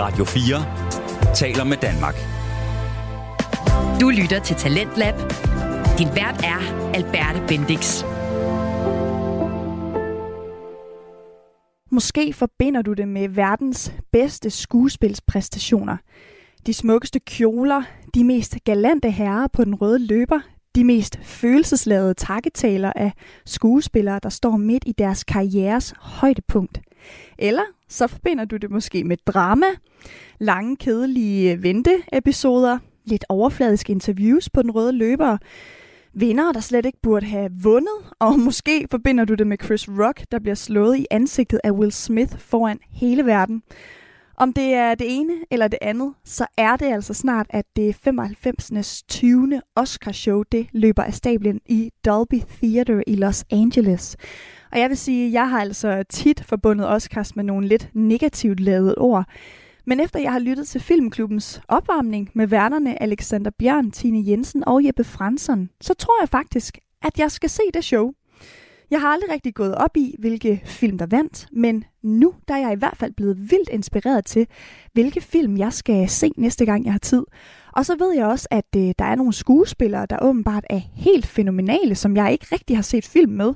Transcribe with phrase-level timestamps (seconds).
[0.00, 2.14] Radio 4 taler med Danmark.
[4.00, 5.14] Du lytter til Talentlab.
[5.98, 6.60] Din vært er
[6.94, 8.04] Alberte Bendix.
[11.90, 15.96] Måske forbinder du det med verdens bedste skuespilspræstationer.
[16.66, 17.82] De smukkeste kjoler,
[18.14, 20.40] de mest galante herrer på den røde løber,
[20.74, 23.12] de mest følelsesladede takketaler af
[23.46, 26.80] skuespillere, der står midt i deres karrieres højdepunkt.
[27.38, 29.66] Eller så forbinder du det måske med drama,
[30.38, 35.38] lange, kedelige venteepisoder, lidt overfladiske interviews på den røde løber,
[36.12, 40.24] vinder, der slet ikke burde have vundet, og måske forbinder du det med Chris Rock,
[40.30, 43.62] der bliver slået i ansigtet af Will Smith foran hele verden.
[44.40, 47.94] Om det er det ene eller det andet, så er det altså snart, at det
[47.94, 49.02] 95.
[49.08, 49.60] 20.
[49.76, 54.16] Oscar-show, det løber af stablen i Dolby Theater i Los Angeles.
[54.72, 58.60] Og jeg vil sige, at jeg har altså tit forbundet Oscars med nogle lidt negativt
[58.60, 59.24] lavede ord.
[59.86, 64.84] Men efter jeg har lyttet til Filmklubbens opvarmning med værnerne Alexander Bjørn, Tine Jensen og
[64.86, 68.12] Jeppe Fransson, så tror jeg faktisk, at jeg skal se det show.
[68.90, 72.58] Jeg har aldrig rigtig gået op i, hvilke film der vandt, men nu der er
[72.58, 74.46] jeg i hvert fald blevet vildt inspireret til,
[74.92, 77.24] hvilke film jeg skal se næste gang, jeg har tid.
[77.78, 81.26] Og så ved jeg også, at øh, der er nogle skuespillere, der åbenbart er helt
[81.26, 83.54] fænomenale, som jeg ikke rigtig har set film med.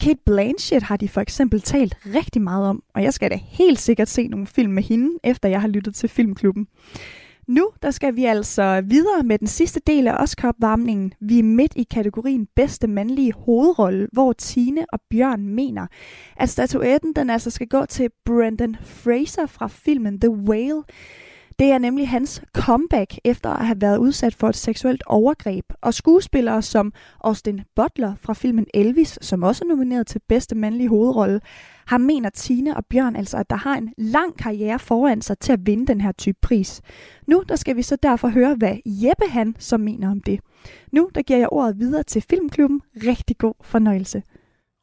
[0.00, 3.78] Kate Blanchett har de for eksempel talt rigtig meget om, og jeg skal da helt
[3.78, 6.66] sikkert se nogle film med hende, efter jeg har lyttet til Filmklubben.
[7.48, 11.12] Nu der skal vi altså videre med den sidste del af Oscar-opvarmningen.
[11.20, 15.86] Vi er midt i kategorien bedste mandlige hovedrolle, hvor Tine og Bjørn mener,
[16.36, 20.82] at statuetten den altså skal gå til Brendan Fraser fra filmen The Whale.
[21.60, 25.64] Det er nemlig hans comeback efter at have været udsat for et seksuelt overgreb.
[25.80, 26.92] Og skuespillere som
[27.24, 31.40] Austin Butler fra filmen Elvis, som også er nomineret til bedste mandlige hovedrolle,
[31.86, 35.52] har mener Tine og Bjørn altså, at der har en lang karriere foran sig til
[35.52, 36.80] at vinde den her type pris.
[37.26, 40.40] Nu der skal vi så derfor høre, hvad Jeppe han så mener om det.
[40.92, 42.82] Nu der giver jeg ordet videre til Filmklubben.
[43.06, 44.22] Rigtig god fornøjelse.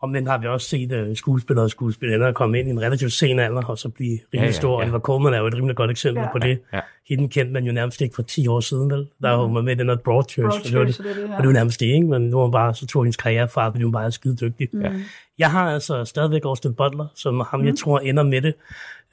[0.02, 3.14] Og men har vi også set uh, skuespillere og skuespillere komme ind i en relativt
[3.14, 4.80] sen alder, og så blive rimelig ja, ja, stor.
[4.80, 4.86] Ja.
[4.86, 6.32] Oliver Colman er jo et rimelig godt eksempel ja.
[6.32, 6.60] på det.
[6.74, 6.80] Ja.
[7.10, 9.08] Hende kendte man jo nærmest ikke for 10 år siden, vel?
[9.22, 11.44] Der var man med i den her Broadchurch, Broadchurch og, det var, det, det, og
[11.44, 12.08] det var nærmest det, ikke?
[12.08, 14.70] Men nu var bare, så tog hendes karriere fra, fordi hun bare er skide dygtig.
[14.74, 14.82] Mm.
[14.82, 14.92] Ja.
[15.40, 17.66] Jeg har altså stadigvæk Austin Butler, som ham, mm.
[17.66, 18.54] jeg tror, ender med det.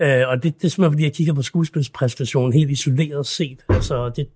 [0.01, 3.59] Uh, og det, det er simpelthen, fordi jeg kigger på skuespilspræstationen helt isoleret set.
[3.69, 4.29] Altså, det,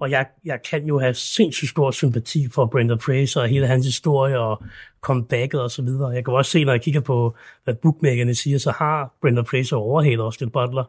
[0.00, 3.86] og jeg, jeg kan jo have sindssygt stor sympati for Brendan Fraser og hele hans
[3.86, 4.62] historie og
[5.00, 6.08] comebacket og så videre.
[6.08, 9.76] Jeg kan også se, når jeg kigger på, hvad bookmakerne siger, så har Brendan Fraser
[9.76, 10.84] overhalet Austin Butler.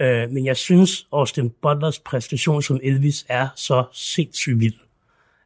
[0.00, 4.74] Øh, men jeg synes, Austin Butlers præstation som Elvis er så sindssygt vild.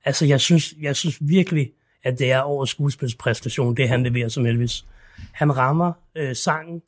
[0.04, 1.72] Altså, jeg synes, jeg synes virkelig,
[2.04, 4.84] at det er over skuespilspræstation, det han leverer som Elvis.
[5.32, 6.82] Han rammer øh, sangen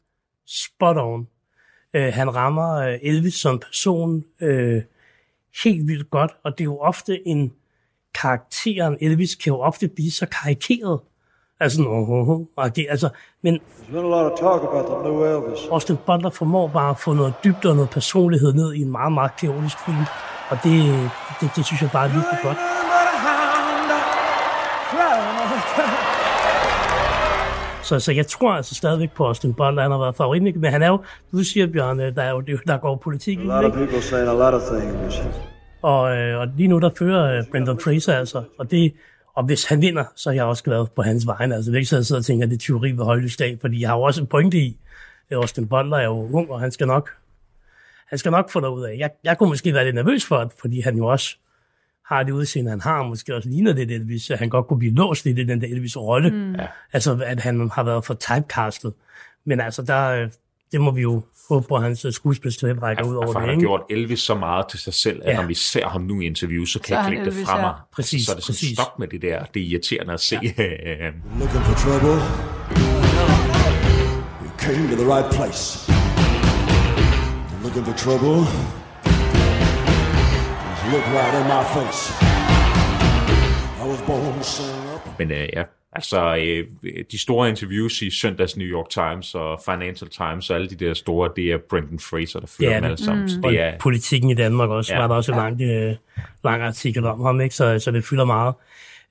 [0.46, 1.28] spot on.
[1.94, 4.82] Øh, han rammer øh, Elvis som person øh,
[5.62, 7.52] helt vildt godt, og det er jo ofte en
[8.14, 11.00] karakteren, Elvis kan jo ofte blive så karikeret.
[11.60, 13.08] Altså, uh, uh, uh, altså,
[13.42, 15.68] men There's been a lot of talk about the new Elvis.
[15.70, 19.12] Austin Butler formår bare at få noget dybde og noget personlighed ned i en meget,
[19.12, 20.04] meget kaotisk film,
[20.50, 21.10] og det,
[21.40, 22.58] det, det synes jeg bare er virkelig godt.
[27.84, 30.82] Så, så jeg tror altså stadigvæk på Austin Butler, han har været favorit, men han
[30.82, 34.02] er jo, du siger Bjørn, der, er jo, der går politik A lot of people
[34.02, 35.22] saying a lot of things.
[35.82, 38.94] Og, øh, og lige nu der fører øh, Brendan Fraser altså, og det,
[39.34, 41.54] og hvis han vinder, så er jeg også glad på hans vegne.
[41.54, 43.58] Altså, det er ikke så, jeg sidder og tænker, at det er teori ved højlysdag,
[43.60, 44.78] fordi jeg har jo også en pointe i,
[45.30, 47.10] at Austin Butler er jo ung, og han skal nok,
[48.06, 48.96] han skal nok få noget ud af.
[48.98, 51.36] Jeg, jeg kunne måske være lidt nervøs for det, fordi han jo også
[52.06, 54.94] har det udseende, han har, måske også ligner det Elvis, at han godt kunne blive
[54.94, 56.30] låst i det, den der Elvis-rolle.
[56.30, 56.54] Mm.
[56.92, 58.94] Altså, at han har været for typecastet.
[59.44, 60.28] Men altså, der, øh,
[60.72, 63.40] det må vi jo håbe på, at hans skuespilstalent rækker ud over det.
[63.40, 65.40] Han har gjort Elvis så meget til sig selv, at ja.
[65.40, 67.56] når vi ser ham nu i interview, så kan Så er jeg klikke det fra
[67.56, 67.62] ja.
[67.62, 67.74] mig.
[67.92, 68.78] Præcis, så er det sådan, præcis.
[68.78, 69.44] stop med det der.
[69.44, 70.38] Det er irriterende at se.
[70.42, 70.50] Ja.
[71.40, 72.16] Looking for trouble?
[74.44, 75.92] You came to the right place.
[77.62, 78.83] Looking for trouble?
[80.94, 82.02] Look right in my face.
[83.82, 85.18] I was born to up.
[85.18, 85.62] Men øh, ja,
[85.92, 86.66] altså øh,
[87.12, 90.94] de store interviews i søndags New York Times og Financial Times og alle de der
[90.94, 93.28] store, det er Brendan Fraser, der fører er dem alle sammen.
[93.28, 94.96] Så Og det er, politikken i Danmark også, Ja.
[94.96, 95.02] ja.
[95.02, 95.96] var der også en lang, øh,
[96.44, 97.54] lang artikel om ham, ikke?
[97.54, 98.54] Så, så det fylder meget.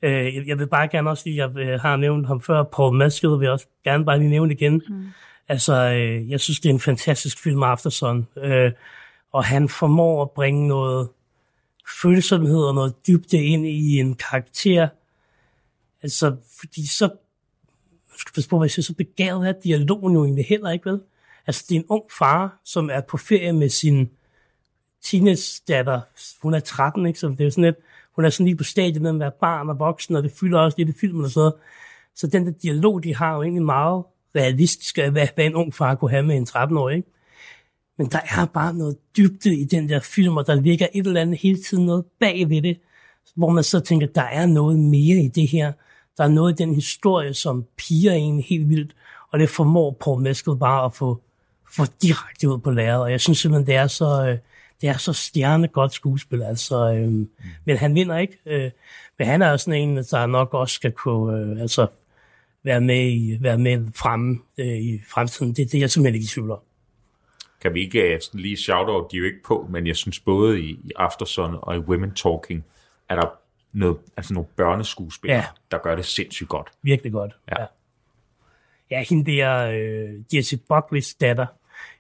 [0.01, 3.29] Øh, jeg- vil bare gerne også lige, jeg øh, har nævnt ham før, Paul Mescal
[3.29, 4.81] vil jeg også gerne bare lige nævne igen.
[4.89, 5.06] Mm.
[5.50, 8.27] Altså, øh, jeg synes, det er en fantastisk film, Aftersun.
[8.38, 8.71] Øh,
[9.33, 11.09] og han formår at bringe noget
[12.01, 14.88] følsomhed og noget dybde ind i en karakter.
[16.01, 20.25] Altså, fordi så, jeg skal passe på, hvad jeg siger, så begavet er dialogen jo
[20.25, 21.01] egentlig heller ikke, vel?
[21.47, 24.09] Altså, det er en ung far, som er på ferie med sin
[25.01, 26.01] teenage-datter.
[26.41, 27.19] Hun er 13, ikke?
[27.19, 27.77] Så det er sådan lidt,
[28.12, 30.59] hun er sådan lige på stadiet med at være barn og voksen, og det fylder
[30.59, 31.51] også lidt i filmen og så.
[32.15, 34.03] Så den der dialog, de har er jo egentlig meget
[34.36, 37.09] realistisk, hvad, hvad en ung far kunne have med en 13-årig, ikke?
[37.98, 41.22] Men der er bare noget dybde i den der film, og der ligger et eller
[41.22, 42.78] andet hele tiden noget bag ved det,
[43.36, 45.74] hvor man så tænker, der er noget mere i det her.
[46.18, 48.95] Der er noget i den historie, som piger en helt vildt,
[49.31, 51.22] og det formår Paul Mescal bare at få,
[51.75, 53.01] få direkte ud på læret.
[53.01, 54.38] Og jeg synes simpelthen, det er så, øh,
[54.81, 56.42] det er så stjerne godt skuespil.
[56.42, 57.30] Altså, Øhm, mm.
[57.66, 58.38] Men han vinder ikke.
[58.46, 58.72] Øh,
[59.19, 61.88] men han er sådan en, der nok også skal kunne øh, altså,
[62.63, 65.54] være med, i, være med fremme øh, i fremtiden.
[65.54, 66.60] Det, det er jeg simpelthen ikke i tvivl om
[67.63, 70.19] kan vi ikke uh, lige shout out, de er jo ikke på, men jeg synes
[70.19, 72.65] både i, i Aftersun og i Women Talking,
[73.10, 73.27] er der
[73.74, 75.45] noget, altså nogle børneskuespillere, ja.
[75.71, 76.71] der gør det sindssygt godt.
[76.81, 77.62] Virkelig godt, ja.
[77.62, 77.68] Ja,
[78.92, 81.45] ja hende der, uh, Jesse Buckley's datter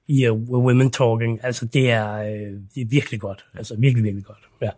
[0.07, 3.45] i uh, Women Talking, altså det er, uh, det er virkelig godt.
[3.53, 4.69] Altså virkelig, virkelig godt, ja.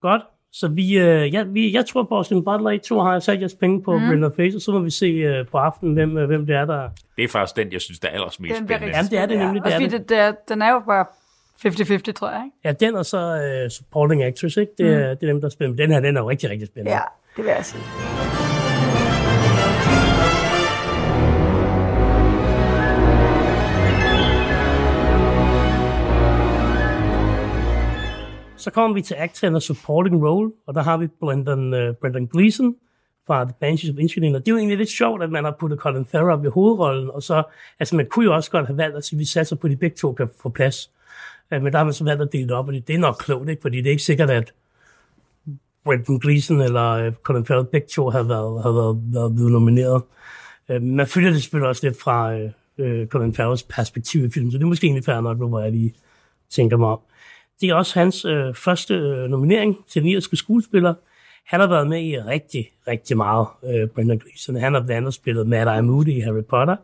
[0.00, 0.22] Godt,
[0.52, 3.54] så vi, øh, ja, vi, jeg tror på Austin Butler, I to har sat jeres
[3.54, 4.06] penge på mm.
[4.06, 6.90] Brenda Fraser, så må vi se øh, på aftenen, hvem, øh, hvem det er, der...
[7.16, 8.96] Det er faktisk den, jeg synes, der er allermest spændende.
[8.96, 9.62] Ja, det er det nemlig.
[9.64, 9.90] Det er det.
[9.92, 11.04] Det, det, den er jo bare
[11.66, 12.56] 50-50, tror jeg, ikke?
[12.64, 14.72] Ja, den og så uh, supporting actress, ikke?
[14.78, 14.92] Det, mm.
[14.92, 15.82] det er dem, der er spændende.
[15.82, 16.92] Den her, den er jo rigtig, rigtig spændende.
[16.92, 17.02] Ja,
[17.36, 17.82] det vil jeg sige.
[28.58, 32.26] Så kommer vi til actor og supporting role, og der har vi Brendan, uh, Brendan
[32.26, 32.76] Gleeson
[33.26, 35.56] fra The Banshees of Inisherin, og det er jo egentlig lidt sjovt, at man har
[35.60, 37.42] puttet Colin Farrell op i hovedrollen, og så,
[37.80, 39.70] altså man kunne jo også godt have valgt at sige, at vi satser på, at
[39.70, 40.90] de begge to kan få plads.
[41.52, 42.98] Uh, men der har man så valgt at dele det op, og det, det er
[42.98, 43.62] nok klogt, ikke?
[43.62, 44.52] fordi det er ikke sikkert, at
[45.84, 50.02] Brendan Gleeson eller uh, Colin Farrell begge to har været, har været, været blevet nomineret.
[50.68, 54.58] Uh, man følger det selvfølgelig også lidt fra uh, Colin Farrells perspektiv i filmen, så
[54.58, 55.94] det er måske egentlig fair nok, hvor jeg lige
[56.50, 57.00] tænker mig om.
[57.60, 60.94] Det er også hans øh, første øh, nominering til den irske skuespiller.
[61.46, 64.56] Han har været med i rigtig, rigtig meget, øh, Brendan Gleeson.
[64.56, 66.76] Han har blandt andet spillet Mad Eye Moody i Harry Potter.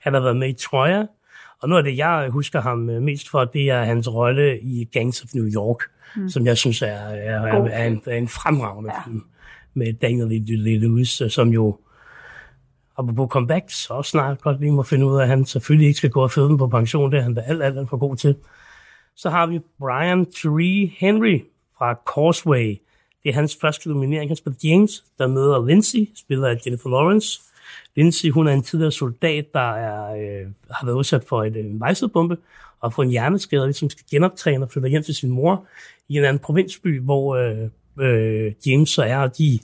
[0.00, 1.06] Han har været med i Troja.
[1.62, 4.84] Og noget af det, jeg husker ham øh, mest for, det er hans rolle i
[4.84, 5.78] Gangs of New York,
[6.16, 6.28] mm.
[6.28, 9.10] som jeg synes er, er, er, er, en, er en fremragende ja.
[9.10, 9.24] film
[9.74, 11.78] med Daniel Day-Lewis, som jo
[12.98, 16.10] apropos comebacks, også snart godt lige må finde ud af, at han selvfølgelig ikke skal
[16.10, 17.12] gå og føde på pension.
[17.12, 18.36] Det er han da alt, alt, alt for god til.
[19.16, 21.40] Så har vi Brian Tree Henry
[21.78, 22.78] fra Causeway.
[23.22, 24.30] Det er hans første nominering.
[24.30, 27.40] Han spiller James, der møder Lindsay, spiller af Jennifer Lawrence.
[27.96, 31.64] Lindsay, hun er en tidligere soldat, der er, øh, har været udsat for et, øh,
[31.64, 32.36] en vejsedbombe
[32.80, 35.66] og får en hjerneskade, og ligesom skal genoptræne og flytte hjem til sin mor
[36.08, 37.68] i en anden provinsby, hvor øh,
[38.00, 39.58] øh, James så er, og de,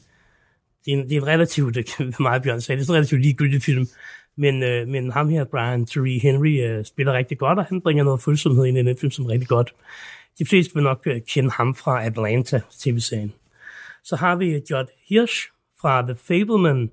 [0.84, 3.22] det er en, det er en relativt, det meget Bjørn sagde, det er en relativt
[3.22, 3.88] ligegyldig film,
[4.38, 8.04] men, øh, men ham her, Brian Terry Henry, øh, spiller rigtig godt, og han bringer
[8.04, 9.74] noget følsomhed ind i den film, som er rigtig godt.
[10.38, 13.32] De fleste vil nok øh, kende ham fra Atlanta, tv-serien.
[14.04, 15.48] Så har vi øh, Judd Hirsch
[15.80, 16.90] fra The Fableman,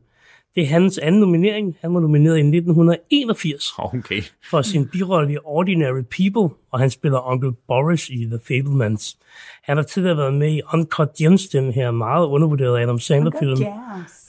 [0.56, 1.78] det er hans anden nominering.
[1.82, 4.22] Han var nomineret i 1981 okay.
[4.50, 9.18] for sin birolle i Ordinary People, og han spiller Onkel Boris i The Fablemans.
[9.64, 13.62] Han har tidligere været med i Uncut Gems, den her meget undervurderede Adam Sandler-film.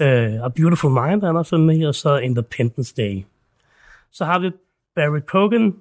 [0.00, 3.24] Uh, A Beautiful Mind, han har også med og så Independence Day.
[4.12, 4.50] Så har vi
[4.94, 5.74] Barry Cogan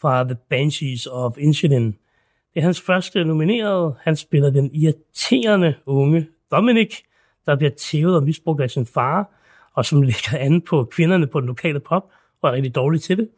[0.00, 1.86] fra The Banshees of Inisherin.
[2.54, 3.94] Det er hans første nomineret.
[4.00, 6.96] Han spiller den irriterende unge Dominic,
[7.46, 9.30] der bliver tævet og misbrugt af sin far,
[9.76, 12.10] og som ligger an på kvinderne på den lokale pop,
[12.42, 13.28] og er rigtig dårlig til det.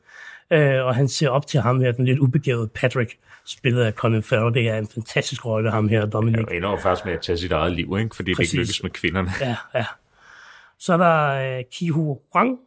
[0.50, 4.22] Øh, og han ser op til ham her, den lidt ubegavede Patrick, spillet af Colin
[4.22, 4.54] Farrell.
[4.54, 6.46] Det er en fantastisk rolle, ham her, Dominic.
[6.50, 8.16] Ja, ender faktisk med at tage sit eget liv, ikke?
[8.16, 8.50] fordi Præcis.
[8.50, 9.30] det ikke lykkes med kvinderne.
[9.40, 9.84] Ja, ja.
[10.78, 12.58] Så er der uh, Kihu Huang,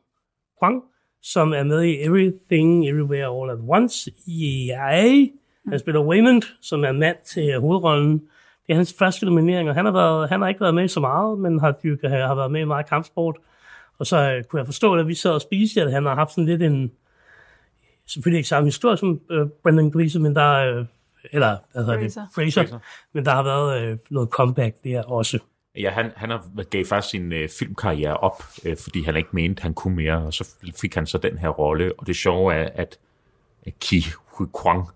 [0.59, 0.83] Huang,
[1.23, 5.25] som er med i Everything, Everywhere, All at Once, EA.
[5.69, 8.13] Han spiller Waymond, som er mand til hovedrollen.
[8.67, 10.99] Det er hans første nominering, og han har, været, han har ikke været med så
[10.99, 13.37] meget, men har, dyrket, har været med i meget kampsport.
[14.01, 16.31] Og så øh, kunne jeg forstå, at vi sad og spiste, at han har haft
[16.31, 16.91] sådan lidt en,
[18.05, 20.85] selvfølgelig ikke samme historie som øh, Brendan Gleeson, men der øh,
[21.31, 22.27] eller hvad hedder det, Fraser.
[22.35, 22.79] Fraser,
[23.13, 25.39] men der har været øh, noget comeback der også.
[25.75, 29.61] Ja, han, han har, gav faktisk sin øh, filmkarriere op, øh, fordi han ikke mente,
[29.61, 32.69] han kunne mere, og så fik han så den her rolle, og det sjove er,
[32.75, 32.99] at
[33.79, 34.05] Ki
[34.37, 34.87] Hui Kwang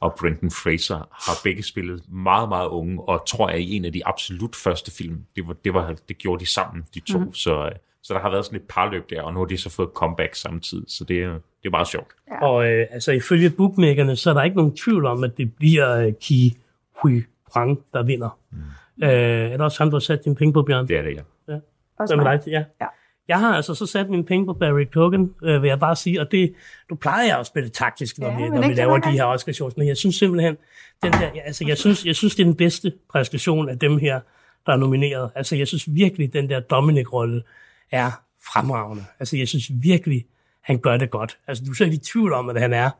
[0.00, 3.92] og Brendan Fraser har begge spillet meget, meget unge, og tror jeg i en af
[3.92, 7.34] de absolut første film, det, var, det, var, det gjorde de sammen, de to, mm.
[7.34, 9.70] så øh, så der har været sådan et parløb der, og nu har de så
[9.70, 12.08] fået comeback samtidig, så det er, det er meget sjovt.
[12.30, 12.46] Ja.
[12.46, 15.96] Og øh, altså ifølge bookmakerne, så er der ikke nogen tvivl om, at det bliver
[15.96, 16.56] øh, Ki
[17.02, 17.22] Hui
[17.54, 18.38] Huang, der vinder.
[18.50, 19.04] Mm.
[19.04, 20.88] Øh, er der også ham, der har sat dine penge på, Bjørn?
[20.88, 21.52] Det er det, ja.
[21.52, 21.58] ja.
[21.98, 22.40] Også med dig?
[22.46, 22.64] Ja.
[22.80, 22.86] ja.
[23.28, 26.20] Jeg har altså så sat mine penge på Barry Kogan, øh, vil jeg bare sige,
[26.20, 26.54] og det,
[26.90, 29.52] du plejer jeg at spille taktisk, når, Ja, vi, når vi laver de her Oscar
[29.52, 30.56] shows, men jeg synes simpelthen,
[31.02, 33.98] den der, ja, altså, jeg, synes, jeg synes, det er den bedste præstation af dem
[33.98, 34.20] her,
[34.66, 35.30] der er nomineret.
[35.34, 37.42] Altså, jeg synes virkelig, den der Dominic-rolle
[37.90, 38.10] er
[38.52, 39.04] fremragende.
[39.18, 40.26] Altså, jeg synes virkelig,
[40.60, 41.38] han gør det godt.
[41.46, 42.90] Altså, du er så ikke i tvivl om, at han er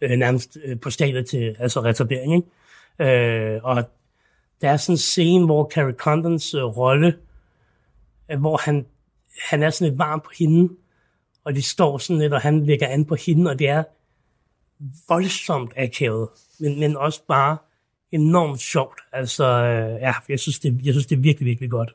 [0.00, 3.54] øh, nærmest øh, på stadiet til altså retardering, ikke?
[3.54, 3.90] Øh, og
[4.60, 7.18] der er sådan en scene, hvor Carrie Condons øh, rolle,
[8.30, 8.86] øh, hvor han,
[9.50, 10.74] han er sådan lidt varm på hende,
[11.44, 13.84] og de står sådan lidt, og han lægger an på hende, og det er
[15.08, 16.28] voldsomt akavet,
[16.60, 17.56] men, men også bare
[18.10, 19.00] enormt sjovt.
[19.12, 21.94] Altså, øh, ja, jeg synes, det, jeg synes, det er virkelig, virkelig godt.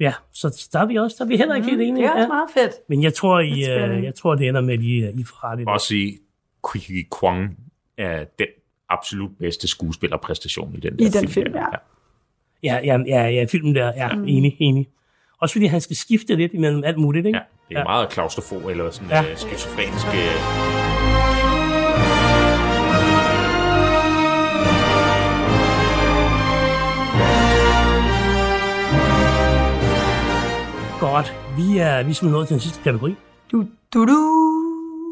[0.00, 2.04] Ja, så der er vi også, der er vi heller ikke helt Det enige.
[2.06, 2.28] er også Ja.
[2.28, 2.72] meget fedt.
[2.88, 5.56] Men jeg tror, I, øh, jeg tror, det ender med, at I, I får ret
[5.58, 5.68] i det.
[5.68, 6.18] Også sige,
[6.72, 7.56] Qui Kwang
[7.98, 8.46] er den
[8.88, 11.66] absolut bedste skuespillerpræstation i den der I den film, ja.
[12.62, 14.24] Ja, ja, ja, ja filmen der, ja, mm.
[14.28, 14.88] enig, enig.
[15.40, 17.38] Også fordi han skal skifte lidt imellem alt muligt, ikke?
[17.38, 17.84] Ja, det er ja.
[17.84, 19.22] meget klaustrofob eller sådan Ja.
[19.22, 19.34] ja.
[19.34, 20.06] skizofrenisk.
[20.06, 21.09] øh,
[31.14, 31.34] Godt.
[31.56, 33.14] Vi er ligesom nået til den sidste kategori.
[33.52, 33.64] Du,
[33.94, 34.18] du, du.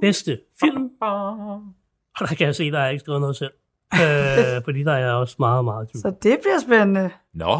[0.02, 0.90] Bedste film.
[1.00, 3.50] Og der kan jeg se, der er ikke skrevet noget selv.
[3.94, 6.02] øh, fordi der er også meget, meget tvivl.
[6.02, 7.10] Så det bliver spændende.
[7.34, 7.58] Nå,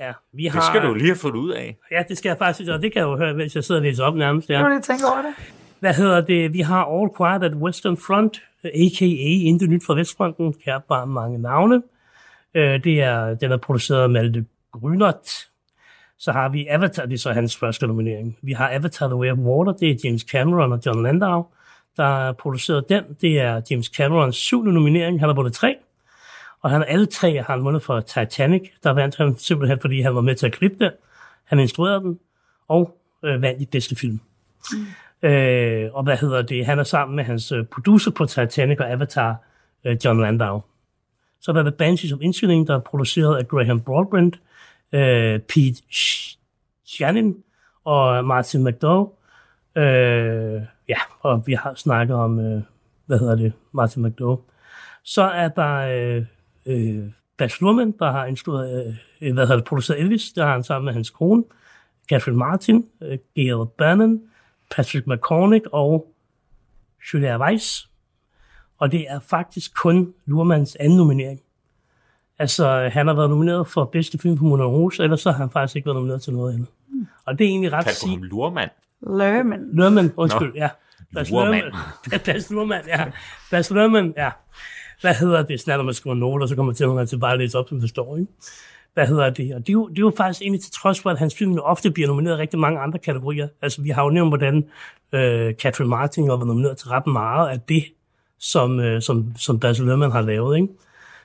[0.00, 1.76] Ja, vi har, det skal du lige have fundet ud af.
[1.90, 3.84] Ja, det skal jeg faktisk, og det kan jeg jo høre, mens jeg sidder og
[3.84, 4.50] læser op nærmest.
[4.50, 4.62] Ja.
[4.62, 5.34] Du lige tænke over det.
[5.80, 6.52] Hvad hedder det?
[6.52, 9.04] Vi har All Quiet at Western Front, a.k.a.
[9.48, 10.54] Intet Nyt fra Vestfronten.
[10.64, 11.82] Kært bare mange navne.
[12.54, 15.48] Øh, det er, den er produceret af Malte Grynert.
[16.24, 18.38] Så har vi Avatar, det er så hans første nominering.
[18.42, 21.46] Vi har Avatar The Way of Water, det er James Cameron og John Landau,
[21.96, 23.04] der har produceret den.
[23.20, 25.20] Det er James Camerons syvende nominering.
[25.20, 25.76] Han har vundet tre.
[26.62, 28.62] Og han alle tre har han vundet for Titanic.
[28.82, 30.90] Der vandt han simpelthen, fordi han var med til at klippe den.
[31.44, 32.18] Han instruerede den,
[32.68, 34.20] og øh, vandt i bedste film.
[35.22, 35.28] Mm.
[35.28, 36.66] Øh, og hvad hedder det?
[36.66, 39.36] Han er sammen med hans øh, producer på Titanic og Avatar,
[39.84, 40.62] øh, John Landau.
[41.40, 44.53] Så er der The Banshees of Inisherin, der er produceret af Graham Broadbent, øh,
[44.94, 45.82] Øh, Pete
[46.86, 47.36] Shannon
[47.84, 49.10] og Martin McDowell.
[49.76, 52.62] Øh, ja, og vi har snakket om, øh,
[53.06, 54.42] hvad hedder det, Martin McDowell.
[55.02, 56.24] Så er der øh,
[56.66, 57.04] øh,
[57.38, 60.84] Bas Luhrmann, der har instrueret, øh, hvad hedder det, produceret Elvis, der har han sammen
[60.84, 61.44] med hans kone,
[62.10, 64.22] Catherine Martin, øh, Gail Bannon,
[64.76, 66.14] Patrick McCormick og
[67.12, 67.90] Julia Weiss.
[68.78, 71.40] Og det er faktisk kun Luhrmanns anden nominering.
[72.38, 75.50] Altså, han har været nomineret for bedste film for Moulin Rouge, ellers så har han
[75.50, 76.68] faktisk ikke været nomineret til noget andet.
[76.88, 77.06] Mm.
[77.26, 78.08] Og det er egentlig ret på sig.
[78.18, 78.70] lurmand.
[79.06, 79.68] Lerman.
[79.72, 80.54] Lurman, undskyld, Nå.
[80.54, 80.68] ja.
[81.14, 81.30] Bas.
[81.30, 81.62] Lurman.
[82.26, 83.04] Bas Lurman, ja.
[83.50, 84.30] Bas Lurman, ja.
[85.00, 85.60] Hvad hedder det?
[85.60, 87.68] Sådan er, når man skriver noter, så kommer til gange til bare at læse op,
[87.68, 88.32] som det står, ikke?
[88.94, 89.54] Hvad hedder det?
[89.54, 91.58] Og det er, jo, det er jo faktisk egentlig til trods for, at hans film
[91.58, 93.48] ofte bliver nomineret i rigtig mange andre kategorier.
[93.62, 94.64] Altså, vi har jo nævnt, hvordan
[95.12, 97.84] øh, Catherine Martin har været nomineret til ret meget af det,
[98.38, 100.68] som, øh, som, som Bas Luhrmann har lavet, ikke?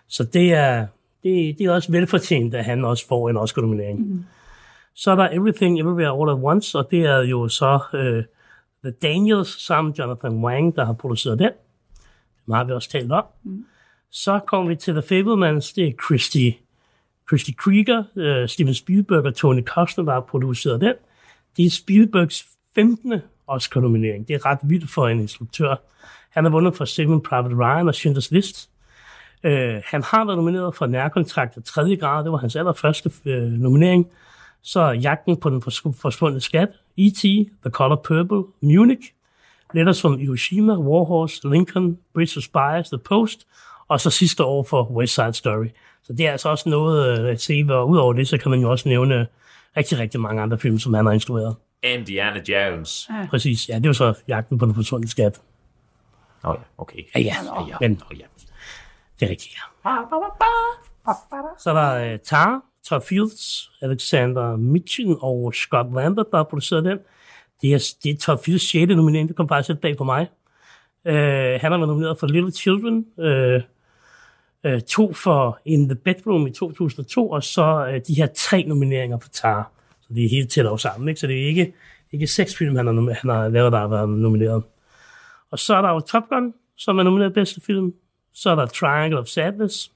[0.08, 0.88] Så det er,
[1.24, 4.00] det, det er også velfortjent, at han også får en Oscar-nominering.
[4.00, 4.26] Mm.
[4.96, 8.24] Så er der Everything Everywhere All at Once, og det er jo så øh,
[8.84, 11.52] The Daniels sammen Jonathan Wang, der har produceret den.
[12.46, 13.26] Det har vi også talt om.
[13.44, 13.66] Mm.
[14.12, 16.50] Så kommer vi til The Fablemans, det er Christy,
[17.30, 20.94] Christy Krieger, øh, Steven Spielberg og Tony Costner, der har produceret den.
[21.58, 22.46] Det er Spielbergs
[22.76, 23.22] 15.
[23.48, 24.28] Oscar-nominering.
[24.28, 25.76] Det er ret vildt for en instruktør.
[26.30, 28.70] Han har vundet for Saving Private Ryan og Schindler's List.
[29.44, 31.96] Øh, han har været nomineret for nærkontrakt af 3.
[31.96, 32.24] grad.
[32.24, 34.08] Det var hans allerførste øh, nominering.
[34.62, 37.22] Så Jagten på den fors- forsvundne skat, E.T.,
[37.64, 39.12] The Color Purple, Munich,
[39.74, 43.48] Letters from Hiroshima, Warhorse, Lincoln, Bridge of Spies, The Post,
[43.88, 45.68] og så sidste år for West Side Story.
[46.04, 48.60] Så det er altså også noget øh, at se, og udover det, så kan man
[48.60, 49.28] jo også nævne
[49.78, 51.56] rigtig, rigtig mange andre film, som han har instrueret.
[51.84, 53.10] Indiana Jones.
[53.10, 53.28] Ja.
[53.30, 55.42] Præcis, ja, det jo så Jagten på den forsvundne skat.
[56.44, 57.00] Nå ja, okay.
[57.16, 57.76] Ja, ja, ja, ja.
[57.82, 58.26] men Nå ja.
[59.20, 59.90] Det er rigtigt, ja.
[61.58, 66.86] Så er der uh, Tar, Todd Fields, Alexander Mitchell og Scott Lambert, der har produceret
[66.86, 67.00] den.
[67.62, 68.90] Det er, det er Todd Fields 6.
[68.90, 70.28] nominering, det kom faktisk et dag på mig.
[71.06, 71.14] Uh,
[71.62, 73.62] han har været nomineret for Little Children, uh,
[74.72, 79.20] uh, to for In the Bedroom i 2002, og så uh, de her tre nomineringer
[79.20, 79.72] for Tar.
[80.02, 81.20] Så det er helt tæt over sammen, ikke?
[81.20, 81.74] Så det er ikke,
[82.12, 84.64] ikke seks film, han har, han har lavet, der har været nomineret.
[85.52, 87.94] Og så er der jo Top Gun, som er nomineret bedste film.
[88.40, 89.92] Så er der Triangle of Sadness,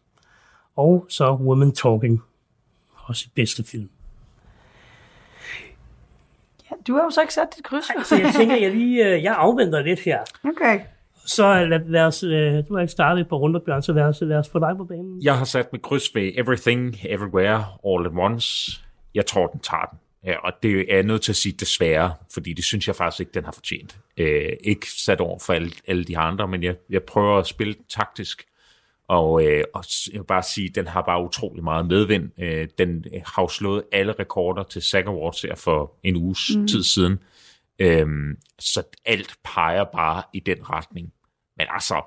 [0.75, 2.23] og så Women Talking,
[2.95, 3.89] også bedste film.
[6.71, 8.07] Ja, du har jo så ikke sat dit kryds.
[8.07, 10.19] Så jeg tænker, jeg lige øh, jeg afventer lidt her.
[10.43, 10.79] Okay.
[11.25, 14.03] Så lad, lad os, øh, du har ikke startet et par runder, Bjørn, så lad
[14.03, 15.23] os, lad os få dig på banen.
[15.23, 18.81] Jeg har sat med kryds ved Everything, Everywhere, All at Once.
[19.15, 19.99] Jeg tror, den tager den.
[20.25, 23.19] Ja, og det er jeg nødt til at sige desværre, fordi det synes jeg faktisk
[23.19, 23.97] ikke, den har fortjent.
[24.17, 27.75] Øh, ikke sat over for alle, alle de andre, men jeg, jeg prøver at spille
[27.89, 28.45] taktisk,
[29.07, 32.29] og, øh, og jeg vil bare sige, den har bare utrolig meget medvind.
[32.39, 36.67] Øh, den har jo slået alle rekorder til SAG Awards her for en uges mm.
[36.67, 37.19] tid siden.
[37.79, 38.07] Øh,
[38.59, 41.13] så alt peger bare i den retning.
[41.57, 42.01] Men altså,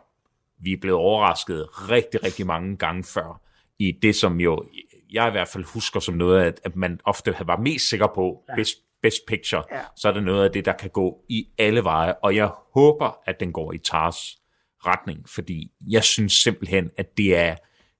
[0.58, 3.40] vi er blevet overrasket rigtig, rigtig mange gange før
[3.78, 4.64] i det, som jo
[5.10, 8.44] jeg i hvert fald husker som noget, at, at man ofte var mest sikker på,
[8.48, 8.54] ja.
[8.54, 9.80] best, best picture, ja.
[9.96, 13.18] så er det noget af det, der kan gå i alle veje, og jeg håber,
[13.26, 14.38] at den går i Tars
[14.86, 17.56] retning, fordi jeg synes simpelthen, at det er,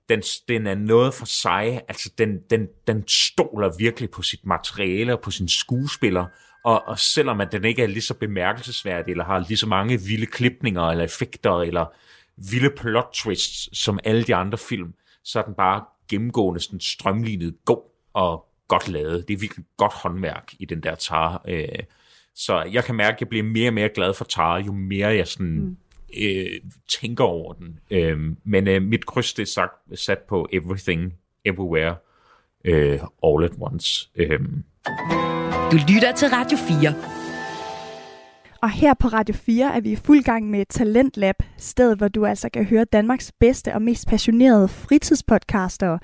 [0.08, 5.12] den, den er noget for sig, altså den, den, den stoler virkelig på sit materiale
[5.12, 6.26] og på sin skuespiller,
[6.64, 10.00] og, og selvom at den ikke er lige så bemærkelsesværdig, eller har lige så mange
[10.00, 11.86] vilde klipninger, eller effekter, eller
[12.50, 14.94] vilde plot twists, som alle de andre film,
[15.24, 17.82] så er den bare gennemgående sådan strømlignet god
[18.12, 19.28] og godt lavet.
[19.28, 21.42] Det er virkelig godt håndværk i den der tar.
[21.48, 21.68] Øh,
[22.34, 25.08] så jeg kan mærke, at jeg bliver mere og mere glad for tar, jo mere
[25.08, 25.76] jeg sådan, mm.
[26.22, 26.60] øh,
[27.00, 27.78] tænker over den.
[27.90, 31.96] Øh, men øh, mit kryds det er sagt, sat på Everything, Everywhere,
[32.64, 34.10] øh, All at Once.
[34.16, 34.40] Øh.
[35.72, 37.25] Du lytter til Radio 4.
[38.66, 42.26] Og her på Radio 4 er vi i fuld gang med Talentlab, stedet hvor du
[42.26, 45.98] altså kan høre Danmarks bedste og mest passionerede fritidspodcaster.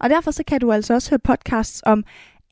[0.00, 2.04] Og derfor så kan du altså også høre podcasts om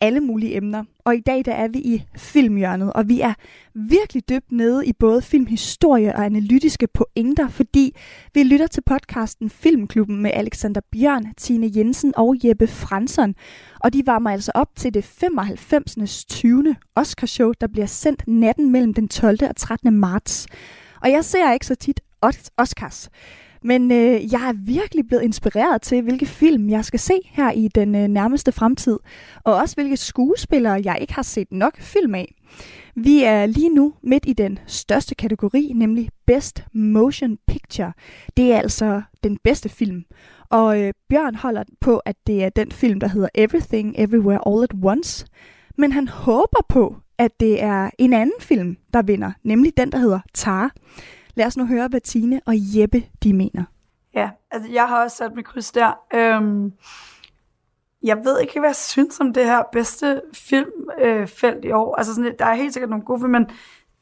[0.04, 0.84] alle mulige emner.
[1.04, 3.34] Og i dag der er vi i filmhjørnet, og vi er
[3.74, 7.96] virkelig dybt nede i både filmhistorie og analytiske pointer, fordi
[8.34, 13.34] vi lytter til podcasten Filmklubben med Alexander Bjørn, Tine Jensen og Jeppe Fransson.
[13.80, 16.24] Og de varmer altså op til det 95.
[16.24, 16.76] 20.
[16.94, 19.38] Oscarshow, der bliver sendt natten mellem den 12.
[19.48, 19.98] og 13.
[19.98, 20.46] marts.
[21.02, 22.00] Og jeg ser ikke så tit
[22.56, 23.10] Oscars.
[23.64, 27.68] Men øh, jeg er virkelig blevet inspireret til, hvilke film jeg skal se her i
[27.68, 28.98] den øh, nærmeste fremtid.
[29.44, 32.34] Og også hvilke skuespillere jeg ikke har set nok film af.
[32.96, 37.92] Vi er lige nu midt i den største kategori, nemlig Best Motion Picture.
[38.36, 40.04] Det er altså den bedste film.
[40.50, 44.62] Og øh, Bjørn holder på, at det er den film, der hedder Everything Everywhere All
[44.62, 45.26] at Once.
[45.78, 49.98] Men han håber på, at det er en anden film, der vinder, nemlig den, der
[49.98, 50.74] hedder Tar.
[51.34, 53.64] Lad os nu høre, hvad Tine og Jeppe de mener.
[54.14, 55.92] Ja, altså jeg har også sat mit kryds der.
[56.14, 56.72] Øhm,
[58.02, 61.96] jeg ved ikke, hvad jeg synes om det her bedste filmfelt øh, i år.
[61.96, 63.46] Altså sådan, der er helt sikkert nogle gode film, men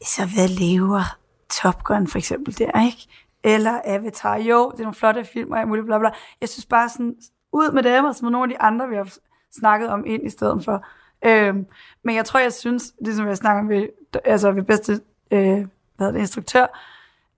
[0.07, 1.03] så hvad lever
[1.51, 3.09] Top Gun for eksempel der, ikke?
[3.45, 4.37] Eller Avatar.
[4.37, 6.11] Jo, det er nogle flotte film og alt muligt, bla bla.
[6.41, 7.17] Jeg synes bare sådan,
[7.53, 9.13] ud med dem og så med nogle af de andre, vi har
[9.59, 10.87] snakket om ind i stedet for.
[11.25, 11.67] Øhm,
[12.05, 13.87] men jeg tror, jeg synes, ligesom jeg snakker med,
[14.25, 15.67] altså ved bedste øh,
[15.97, 16.67] hvad det, instruktør,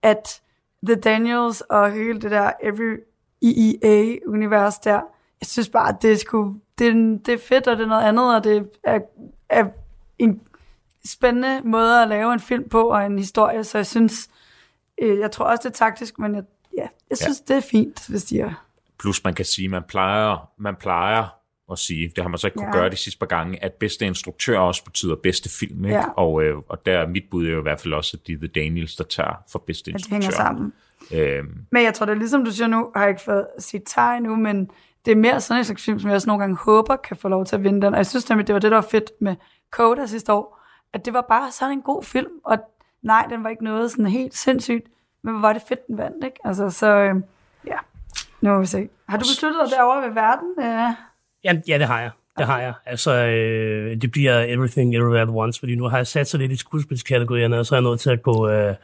[0.05, 0.41] at
[0.87, 2.97] The Daniels og hele det der Every
[3.43, 5.01] EEA-univers der,
[5.41, 8.37] jeg synes bare, at det, skulle, det, det er fedt, og det er noget andet,
[8.37, 9.01] og det er,
[9.49, 9.65] er
[10.19, 10.41] en
[11.05, 14.29] spændende måde at lave en film på, og en historie, så jeg synes,
[15.03, 16.45] øh, jeg tror også, det er taktisk, men jeg,
[16.77, 17.55] ja, jeg synes, ja.
[17.55, 18.67] det er fint, hvis de er...
[18.99, 22.57] Plus man kan sige, man plejer, man plejer at sige, det har man så ikke
[22.57, 22.73] kunne ja.
[22.73, 25.97] gøre de sidste par gange, at bedste instruktør også betyder bedste film, ikke?
[25.97, 26.05] Ja.
[26.17, 28.39] Og, øh, og der er mit bud jo i hvert fald også, at det er
[28.39, 30.17] The Daniels, der tager for bedste instruktør.
[30.17, 30.73] Det hænger sammen.
[31.13, 31.67] Øhm.
[31.71, 34.21] Men jeg tror, det er ligesom du siger nu, har jeg ikke fået sit tag
[34.21, 34.71] nu, men
[35.05, 37.29] det er mere sådan en slags film, som jeg også nogle gange håber kan få
[37.29, 37.95] lov til at vinde den.
[37.95, 39.37] Og jeg synes nemlig, det var det, der var fedt med
[39.71, 40.61] Coda sidste år,
[40.93, 42.59] at det var bare sådan en god film, og
[43.03, 44.87] nej, den var ikke noget sådan helt sindssygt,
[45.23, 46.37] men hvor var det fedt, den vandt, ikke?
[46.45, 47.15] Altså, så øh,
[47.67, 47.77] ja,
[48.41, 48.89] nu må vi se.
[49.09, 50.49] Har du besluttet dig derovre ved verden?
[50.59, 50.91] Øh?
[51.45, 52.11] Ja, ja, det har jeg.
[52.39, 52.75] Det har jeg.
[52.87, 56.53] Altså, øh, det bliver Everything Everywhere at Once, fordi nu har jeg sat sig lidt
[56.53, 58.75] i skuespilskategorierne, og så er jeg nødt til at gå øh,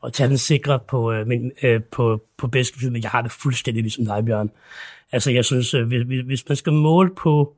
[0.00, 2.96] og tage den sikre på, øh, min, øh, på, på bedste film.
[2.96, 4.50] Jeg har det fuldstændig ligesom dig, Bjørn.
[5.12, 7.54] Altså, jeg synes, øh, hvis, hvis man skal måle på...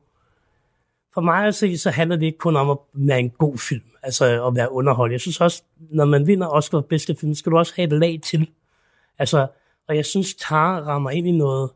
[1.13, 3.83] For mig at se, så handler det ikke kun om at være en god film,
[4.03, 5.11] altså at være underholdt.
[5.11, 7.99] Jeg synes også, når man vinder Oscar for bedste film, skal du også have et
[7.99, 8.49] lag til.
[9.19, 9.47] Altså,
[9.87, 11.69] og jeg synes, Tar rammer ind i noget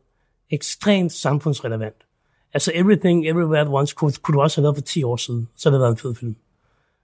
[0.50, 2.05] ekstremt samfundsrelevant.
[2.54, 5.48] Altså Everything, Everywhere at Once kunne, kunne du også have lavet for 10 år siden.
[5.56, 6.36] Så havde det været en fed film.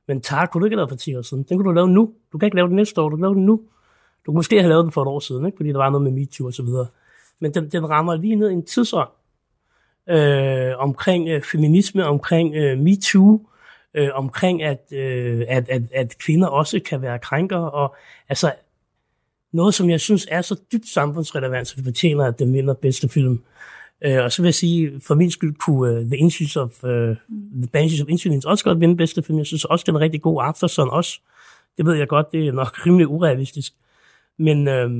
[0.08, 1.42] Men Tar kunne du ikke have lavet for 10 år siden.
[1.42, 2.12] Den kunne du lave nu.
[2.32, 3.62] Du kan ikke lave den næste år, du kan lave den nu.
[4.26, 5.56] Du kunne måske have lavet den for et år siden, ikke?
[5.56, 6.86] fordi der var noget med MeToo og så videre.
[7.40, 9.08] Men den, den rammer lige ned i en tidsånd
[10.08, 13.40] øh, omkring øh, feminisme, omkring øh, MeToo,
[13.94, 17.94] øh, omkring at, øh, at, at, at kvinder også kan være krænkere, og
[18.28, 18.52] altså
[19.52, 23.08] noget, som jeg synes er så dybt samfundsrelevant, så det fortjener, at den vinder bedste
[23.08, 23.42] film.
[24.04, 26.90] Øh, og så vil jeg sige, for min skyld kunne uh, The Inches of, uh,
[26.90, 29.38] The Banshees of Insulins også godt vinde bedste film.
[29.38, 30.42] Jeg synes også, den er rigtig god.
[30.42, 31.20] Aftersun også.
[31.76, 33.72] Det ved jeg godt, det er nok rimelig urealistisk.
[34.38, 34.90] Men øh,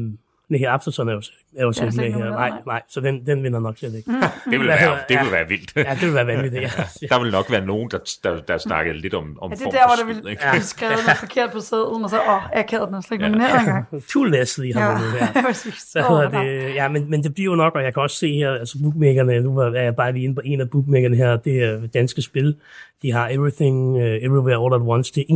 [0.48, 1.22] Nej, Afterson er jo,
[1.56, 2.30] er jo selv med her.
[2.30, 4.10] Nej, nej, så den, den vinder nok slet ikke.
[4.10, 4.22] Mm.
[4.50, 5.72] Det vil være, det vil være vildt.
[5.76, 6.68] Ja, det vil være vanvittigt, ja.
[7.10, 9.70] Der vil nok være nogen, der, der, der snakkede lidt om, om ja, det er
[9.70, 12.86] der, hvor der vil blive skrevet noget forkert på sædlen, og så, åh, jeg kæder
[12.86, 13.86] den slet ikke nomineret engang.
[14.12, 15.40] Too Leslie har man ja.
[15.42, 15.52] her.
[15.92, 18.50] Så det, ja, men, men det bliver jo nok, og jeg kan også se her,
[18.52, 21.86] altså bookmakerne, nu er jeg bare lige inde på en af bookmakerne her, det er
[21.86, 22.56] danske spil.
[23.02, 25.34] De har Everything, uh, Everywhere All at Once, det er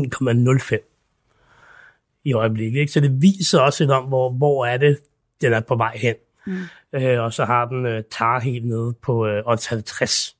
[0.79, 0.96] 1,05
[2.27, 2.81] i øjeblikket.
[2.81, 2.93] Ikke?
[2.93, 4.99] Så det viser også lidt om, hvor, hvor er det,
[5.41, 6.15] den er på vej hen.
[6.47, 6.57] Mm.
[6.93, 10.37] Øh, og så har den øh, tar helt nede på øh, 50.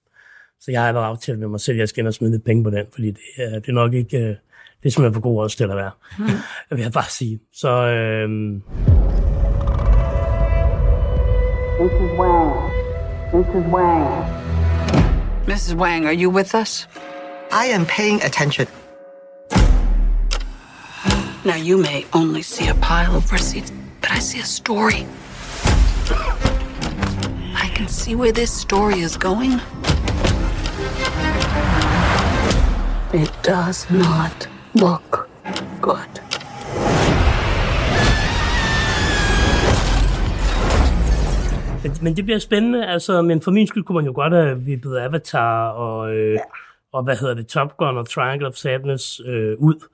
[0.61, 2.45] Så jeg har allerede aftalt med mig selv, at jeg skal ind og smide lidt
[2.45, 4.19] penge på den, fordi det, øh, det er nok ikke...
[4.19, 4.35] Øh,
[4.83, 5.91] det er simpelthen for god også til at være.
[6.19, 6.25] Mm.
[6.77, 7.41] vil jeg bare sige.
[7.53, 7.69] Så...
[7.69, 8.31] Øh,
[11.81, 12.19] Mrs.
[12.19, 12.53] Wang.
[13.33, 13.73] Mrs.
[13.73, 14.37] Wang.
[15.49, 15.75] Mrs.
[15.75, 16.89] Wang, are you with us?
[17.51, 18.86] I am paying attention.
[21.47, 25.07] Now, you may only see a pile of receipts, but I see a story.
[27.55, 29.61] I can see where this story is going.
[33.15, 35.29] It does not look
[35.81, 36.21] good.
[42.03, 44.99] Men det bliver spændende, altså, men for min skyld kunne man jo godt have vippet
[44.99, 46.41] Avatar og, øh, ja.
[46.93, 49.89] og hvad hedder det, Top Gun og Triangle of Sadness øh, ud.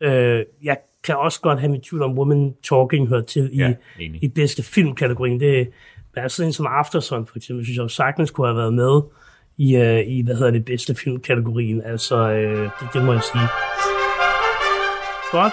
[0.00, 0.76] Øh, jeg
[1.08, 4.62] kan også godt have mit tvivl om Woman Talking hører til i, ja, i bedste
[4.62, 5.40] filmkategorien.
[5.40, 5.68] Det
[6.16, 9.00] er sådan en som Aftersun, for eksempel, synes jeg sagtens kunne have været med
[9.56, 11.82] i, uh, i hvad hedder det, bedste filmkategorien.
[11.84, 13.48] Altså, uh, det, det må jeg sige.
[15.32, 15.52] Godt.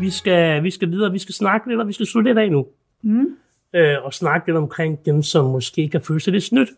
[0.00, 2.50] Vi skal, vi skal videre, vi skal snakke lidt, og vi skal slutte lidt af
[2.50, 2.66] nu.
[3.02, 3.26] Mm.
[3.78, 6.68] Uh, og snakke lidt omkring dem, som måske kan føle sig lidt snydt.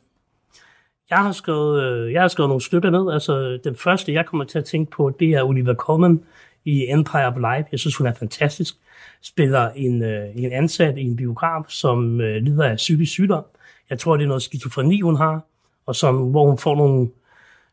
[1.10, 3.12] Jeg har skrevet, uh, jeg har skrevet nogle stykker ned.
[3.12, 6.20] Altså, den første, jeg kommer til at tænke på, det er Oliver Colman,
[6.64, 7.68] i Empire of Light.
[7.72, 8.74] Jeg synes, hun er fantastisk.
[9.22, 13.44] Spiller en, øh, en ansat i en biograf, som øh, lider af psykisk sygdom.
[13.90, 15.46] Jeg tror, det er noget skizofreni, hun har,
[15.86, 17.10] og som, hvor hun får nogle,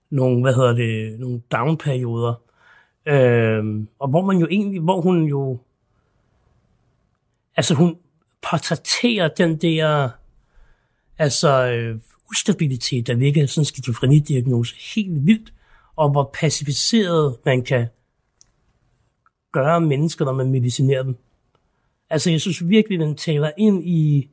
[0.10, 2.34] nogle hvad hedder det, nogle down-perioder.
[3.06, 5.60] Øh, og hvor man jo egentlig, hvor hun jo,
[7.56, 7.98] altså hun
[8.50, 10.10] portrætterer den der,
[11.18, 12.00] altså øh,
[12.32, 15.54] ustabilitet, der ligger sådan en skizofrenidiagnose helt vildt,
[15.96, 17.88] og hvor pacificeret man kan
[19.52, 21.18] gøre mennesker, når man medicinerer dem.
[22.10, 24.30] Altså, jeg synes virkelig, den taler ind i,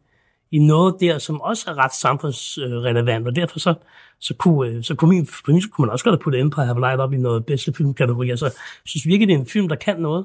[0.51, 3.75] i noget der, som også er ret samfundsrelevant, og derfor så,
[4.19, 6.79] så, kunne, øh, så kunne, min, min kunne man også godt have puttet Empire of
[6.79, 8.31] Light op i noget bedste filmkategori.
[8.31, 8.53] Altså, jeg
[8.85, 10.25] synes virkelig, det er en film, der kan noget.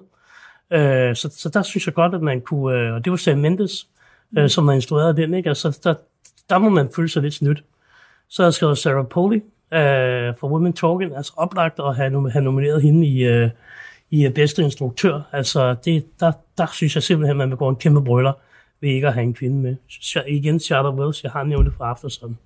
[0.71, 3.37] Uh, så, så der synes jeg godt, at man kunne, uh, og det var Sam
[3.37, 3.87] Mendes,
[4.37, 5.49] uh, som har instrueret den, ikke?
[5.49, 5.95] Altså, der,
[6.49, 7.63] der må man føle sig lidt snydt.
[8.29, 12.43] Så har jeg skrevet Sarah Poley uh, for Women Talking, altså oplagt at have, have
[12.43, 13.49] nomineret hende i, uh,
[14.13, 15.21] i bedste instruktør.
[15.31, 18.33] Altså, det, der, der synes jeg simpelthen, at man vil gå en kæmpe brøller
[18.81, 19.75] ved ikke at have en kvinde med.
[20.01, 22.37] Så igen, Charlotte Wells, jeg har nævnt det fra Aftersun.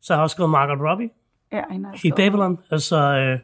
[0.00, 1.10] Så har jeg også skrevet Margaret Robbie
[1.52, 1.62] ja,
[2.04, 2.58] i Babylon.
[2.70, 3.38] Altså, øh,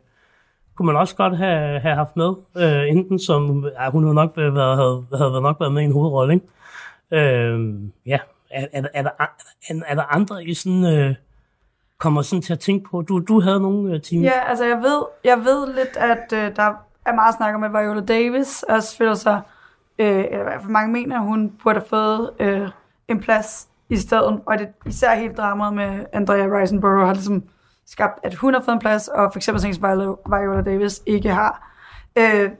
[0.74, 4.32] kunne man også godt have, have haft med, øh, enten som, ja, hun havde nok
[4.36, 6.46] været, havde, havde nok været med i en hovedrolle, ikke?
[7.10, 7.74] Øh,
[8.06, 8.18] ja,
[8.50, 10.84] er, er, er, der, er, er der andre i sådan...
[10.84, 11.14] Øh,
[11.98, 13.02] kommer sådan til at tænke på.
[13.02, 14.24] Du, du havde nogle uh, timer.
[14.24, 16.72] Ja, altså jeg ved, jeg ved lidt, at uh, der
[17.06, 19.40] er meget snak om, at Viola Davis også føler sig,
[19.98, 22.68] øh, eller i hvert fald mange mener, at hun burde have fået øh,
[23.08, 24.42] en plads i stedet.
[24.46, 27.44] Og det især helt dramaet med Andrea Risenborough har ligesom
[27.86, 31.28] skabt, at hun har fået en plads, og for eksempel synes Viola, Viola Davis ikke
[31.28, 31.72] har.
[32.18, 32.50] Øh,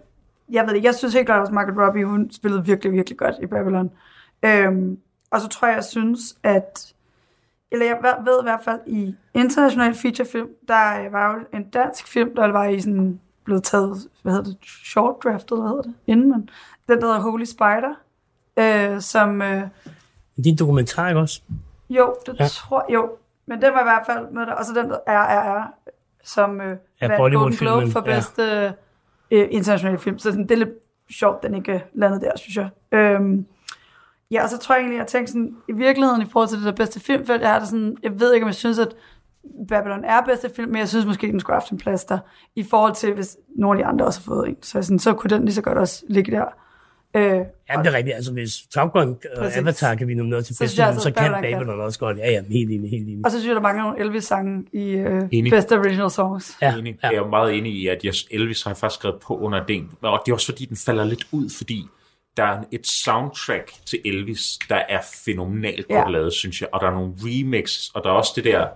[0.50, 3.34] jeg ved ikke, jeg synes helt klart også, Margaret Robbie, hun spillede virkelig, virkelig godt
[3.42, 3.90] i Babylon.
[4.42, 4.96] Øh,
[5.30, 6.92] og så tror jeg, jeg synes, at
[7.70, 12.34] eller jeg ved i hvert fald i international featurefilm, der var jo en dansk film,
[12.34, 16.30] der var i sådan blevet taget, hvad hedder det, short draftet, hvad hedder det, inden
[16.30, 16.48] man,
[16.88, 17.94] den der hedder Holy Spider,
[18.56, 19.42] øh, som...
[19.42, 19.62] Øh,
[20.36, 21.40] det er en dokumentar, ikke også?
[21.90, 22.46] Jo, det ja.
[22.48, 23.10] tror jo.
[23.46, 25.72] Men den var i hvert fald med der, og så den der RRR,
[26.24, 28.72] som øh, ja, vandt Golden Globe for bedste ja.
[29.30, 30.18] øh, internationale film.
[30.18, 30.74] Så sådan, det er lidt
[31.10, 32.68] sjovt, den ikke landede der, synes jeg.
[32.92, 33.46] Øhm,
[34.30, 36.58] ja, og så tror jeg egentlig, at jeg tænkte sådan, i virkeligheden i forhold til
[36.58, 38.94] det der bedste filmfelt, jeg har det sådan, jeg ved ikke, om jeg synes, at
[39.68, 42.18] Babylon er bedste film, men jeg synes måske, den skulle have haft en plads der,
[42.56, 44.56] i forhold til, hvis nogle af de andre også har fået en.
[44.62, 46.44] Så, sådan, så kunne den lige så godt også ligge der.
[47.16, 48.16] Øh, ja, det er rigtigt.
[48.16, 51.32] Altså, hvis Top Gun og Avatar kan vi nominere til bedste film, altså, så kan
[51.32, 51.80] Babylon kan.
[51.80, 52.18] også godt.
[52.18, 53.24] Ja, ja, helt enig, helt enig.
[53.24, 56.56] Og så synes jeg, der mangler nogle Elvis-sange i øh, bedste original songs.
[56.62, 56.98] Ja, enig.
[57.02, 57.08] Ja.
[57.08, 59.90] Jeg er meget enig i, at Elvis har jeg faktisk skrevet på under den.
[60.02, 61.86] Og det er også fordi, den falder lidt ud, fordi
[62.36, 66.10] der er et soundtrack til Elvis, der er fænomenalt godt ja.
[66.10, 66.68] lavet, synes jeg.
[66.72, 68.66] Og der er nogle remixes, og der er også det der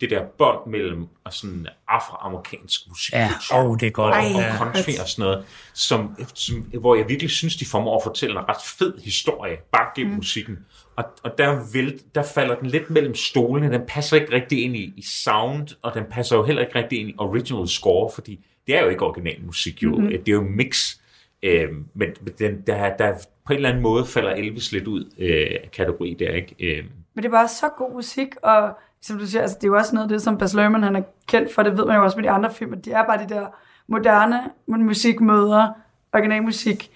[0.00, 4.14] det der bånd mellem og sådan afroamerikansk musik ja, oh, det er godt.
[4.14, 8.02] og, og country og sådan noget, som, som, hvor jeg virkelig synes, de formår at
[8.02, 10.16] fortælle en ret fed historie, bare gennem mm.
[10.16, 10.58] musikken.
[10.96, 13.72] Og, og der, vil, der falder den lidt mellem stolene.
[13.72, 17.00] Den passer ikke rigtig ind i, i sound, og den passer jo heller ikke rigtig
[17.00, 19.90] ind i original score, fordi det er jo ikke original musik, jo.
[19.90, 20.08] Mm-hmm.
[20.08, 20.96] Det er jo en mix.
[21.42, 23.14] Øh, men den, der, der
[23.46, 26.54] på en eller anden måde falder Elvis lidt ud øh, af kategori der, ikke?
[26.60, 26.84] Øh.
[27.14, 29.76] Men det er bare så god musik, og som du siger, altså, det er jo
[29.76, 32.04] også noget af det, som Baz Luhrmann han er kendt for, det ved man jo
[32.04, 33.46] også med de andre film, at de er bare de der
[33.86, 35.68] moderne musikmøder,
[36.12, 36.90] originalmusik.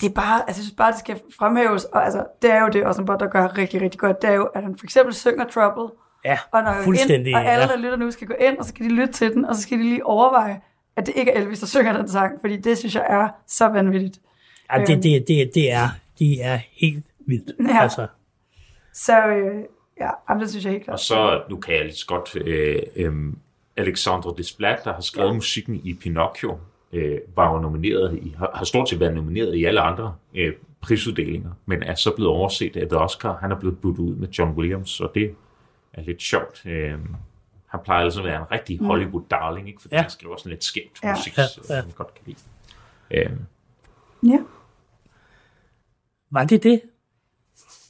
[0.00, 2.68] Det er bare, altså, jeg synes bare, det skal fremhæves, og altså, det er jo
[2.68, 5.44] det, også der gør rigtig, rigtig godt, det er jo, at han for eksempel synger
[5.44, 7.30] Trouble, Ja, og når fuldstændig.
[7.30, 7.70] Ind, og alle, ja.
[7.70, 9.62] der lytter nu, skal gå ind, og så skal de lytte til den, og så
[9.62, 10.60] skal de lige overveje,
[10.96, 13.68] at det ikke er Elvis, der synger den sang, fordi det synes jeg er så
[13.68, 14.18] vanvittigt.
[14.72, 17.70] Ja, det, det, det, det er, de er helt vildt.
[17.70, 17.82] Ja.
[17.82, 18.06] Altså,
[18.94, 19.64] Så øh,
[20.00, 20.94] ja, jamen, det synes jeg helt klart.
[20.94, 23.32] Og så, nu kan jeg lidt godt, øh, øh,
[23.76, 25.34] Alexandre Desplat, der har skrevet ja.
[25.34, 26.58] musikken i Pinocchio,
[26.92, 30.52] øh, var jo nomineret i, har, har stort set været nomineret i alle andre øh,
[30.80, 33.36] prisuddelinger, men er så blevet overset af The Oscar.
[33.40, 35.34] Han er blevet budt ud med John Williams, og det
[35.92, 36.66] er lidt sjovt.
[36.66, 36.92] Øh,
[37.66, 39.80] han plejer altså at være en rigtig Hollywood-darling, ikke?
[39.82, 40.00] fordi Ja.
[40.00, 41.14] han skriver sådan lidt skævt Ja.
[41.14, 41.82] musik, Ja, som ja.
[41.82, 42.38] man godt kan lide.
[43.10, 43.30] Øh,
[44.32, 44.38] Ja.
[46.30, 46.80] var det det?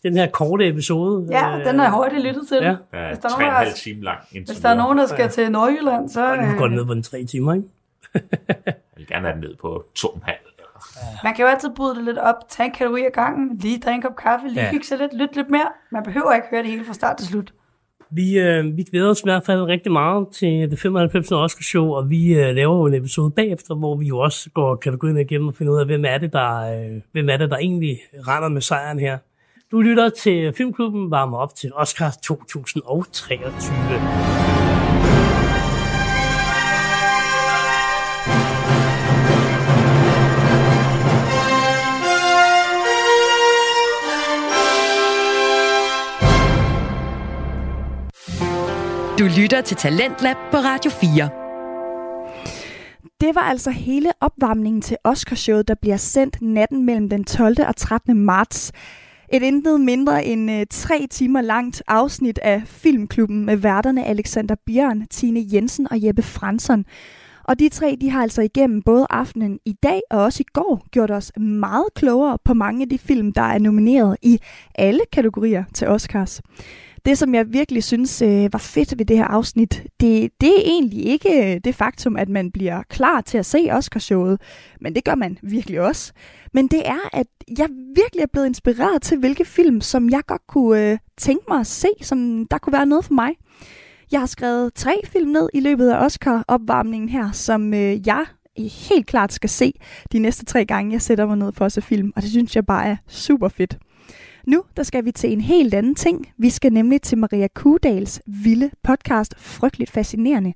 [0.09, 1.29] Den her korte episode?
[1.31, 2.57] ja, øh, den er hurtigt lyttet til.
[2.57, 2.63] Ja.
[2.93, 4.19] der er Hvis der er tre og nogen, en der- halv time lang.
[4.47, 6.27] Hvis der er nogen, der skal til Nordjylland, så...
[6.31, 7.67] Og nu går den Øh, ned på en tre timer, ikke?
[8.67, 10.37] Jeg vil gerne have den ned på to og en halv.
[11.25, 13.97] man kan jo altid bryde det lidt op, tage en kalori ad gangen, lige drikke
[13.97, 14.65] en kop kaffe, lige Ja.
[14.65, 14.71] ja.
[14.71, 15.69] hygge sig lidt, lytte lidt mere.
[15.93, 17.53] Man behøver ikke høre det hele fra start til slut.
[18.11, 21.33] Vi, øh, vi glæder os i hvert fald rigtig meget til det 95.
[21.33, 24.77] Oscar show, og vi øh, laver jo en episode bagefter, hvor vi jo også går
[24.77, 27.57] kategorien igennem og finder ud af, hvem er det, der, øh, hvem er det, der
[27.57, 29.19] egentlig render med sejren her.
[29.77, 33.75] Du lytter til Filmklubben, varmer op til Oscar 2023.
[49.19, 51.31] Du lytter til Talentlab på Radio 4.
[53.21, 57.57] Det var altså hele opvarmningen til Oscarshowet, der bliver sendt natten mellem den 12.
[57.69, 58.25] og 13.
[58.25, 58.73] marts.
[59.33, 65.07] Et intet mindre end øh, tre timer langt afsnit af Filmklubben med værterne Alexander Bjørn,
[65.11, 66.85] Tine Jensen og Jeppe Fransson.
[67.45, 70.87] Og de tre, de har altså igennem både aftenen i dag og også i går
[70.91, 74.39] gjort os meget klogere på mange af de film, der er nomineret i
[74.75, 76.43] alle kategorier til Oscars.
[77.07, 80.63] Det, som jeg virkelig synes øh, var fedt ved det her afsnit, det, det er
[80.65, 84.41] egentlig ikke øh, det faktum, at man bliver klar til at se Oscarshowet,
[84.81, 86.13] men det gør man virkelig også.
[86.53, 87.27] Men det er, at
[87.59, 91.61] jeg virkelig er blevet inspireret til, hvilke film, som jeg godt kunne øh, tænke mig
[91.61, 93.31] at se, som der kunne være noget for mig.
[94.13, 98.27] Jeg har skrevet tre film ned i løbet af Oscar-opvarmningen her, som øh, jeg
[98.59, 99.73] helt klart skal se
[100.13, 102.57] de næste tre gange, jeg sætter mig ned for at se film, og det synes
[102.57, 103.79] jeg bare er super fedt.
[104.47, 106.33] Nu der skal vi til en helt anden ting.
[106.39, 110.53] Vi skal nemlig til Maria Kudals vilde podcast, Frygteligt Fascinerende.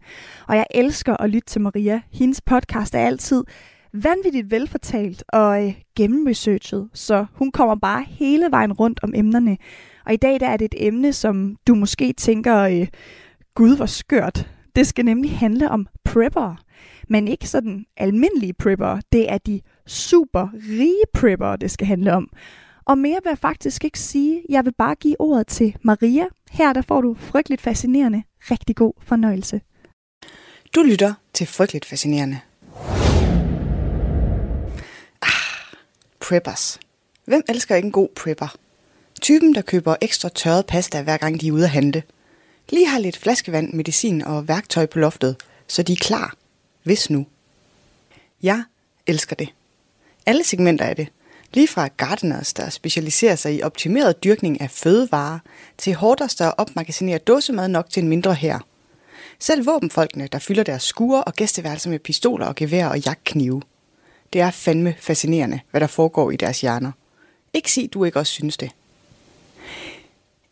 [0.48, 2.00] Og jeg elsker at lytte til Maria.
[2.12, 3.44] Hendes podcast er altid
[3.92, 9.56] vanvittigt velfortalt og øh, gennemresearchet, så hun kommer bare hele vejen rundt om emnerne.
[10.06, 12.86] Og i dag der er det et emne, som du måske tænker, øh,
[13.54, 14.50] gud hvor skørt.
[14.76, 16.56] Det skal nemlig handle om prepper.
[17.08, 19.00] Men ikke sådan almindelige prepper.
[19.12, 22.28] Det er de super rige prepper, det skal handle om.
[22.90, 24.42] Og mere vil jeg faktisk ikke sige.
[24.48, 26.26] Jeg vil bare give ordet til Maria.
[26.50, 28.22] Her der får du frygteligt fascinerende.
[28.40, 29.60] Rigtig god fornøjelse.
[30.74, 32.40] Du lytter til Frygteligt Fascinerende.
[35.22, 35.74] Ah,
[36.20, 36.80] preppers.
[37.24, 38.56] Hvem elsker ikke en god prepper?
[39.20, 42.02] Typen, der køber ekstra tørret pasta, hver gang de er ude at handle.
[42.68, 46.34] Lige har lidt flaskevand, medicin og værktøj på loftet, så de er klar.
[46.82, 47.26] Hvis nu.
[48.42, 48.64] Jeg
[49.06, 49.48] elsker det.
[50.26, 51.08] Alle segmenter af det.
[51.52, 55.38] Lige fra gardeners, der specialiserer sig i optimeret dyrkning af fødevarer,
[55.78, 58.58] til hoarders, der opmagasinerer dåsemad nok til en mindre her.
[59.38, 63.62] Selv våbenfolkene, der fylder deres skure og gæsteværelser med pistoler og gevær og jagtknive.
[64.32, 66.92] Det er fandme fascinerende, hvad der foregår i deres hjerner.
[67.52, 68.70] Ikke sig, du ikke også synes det.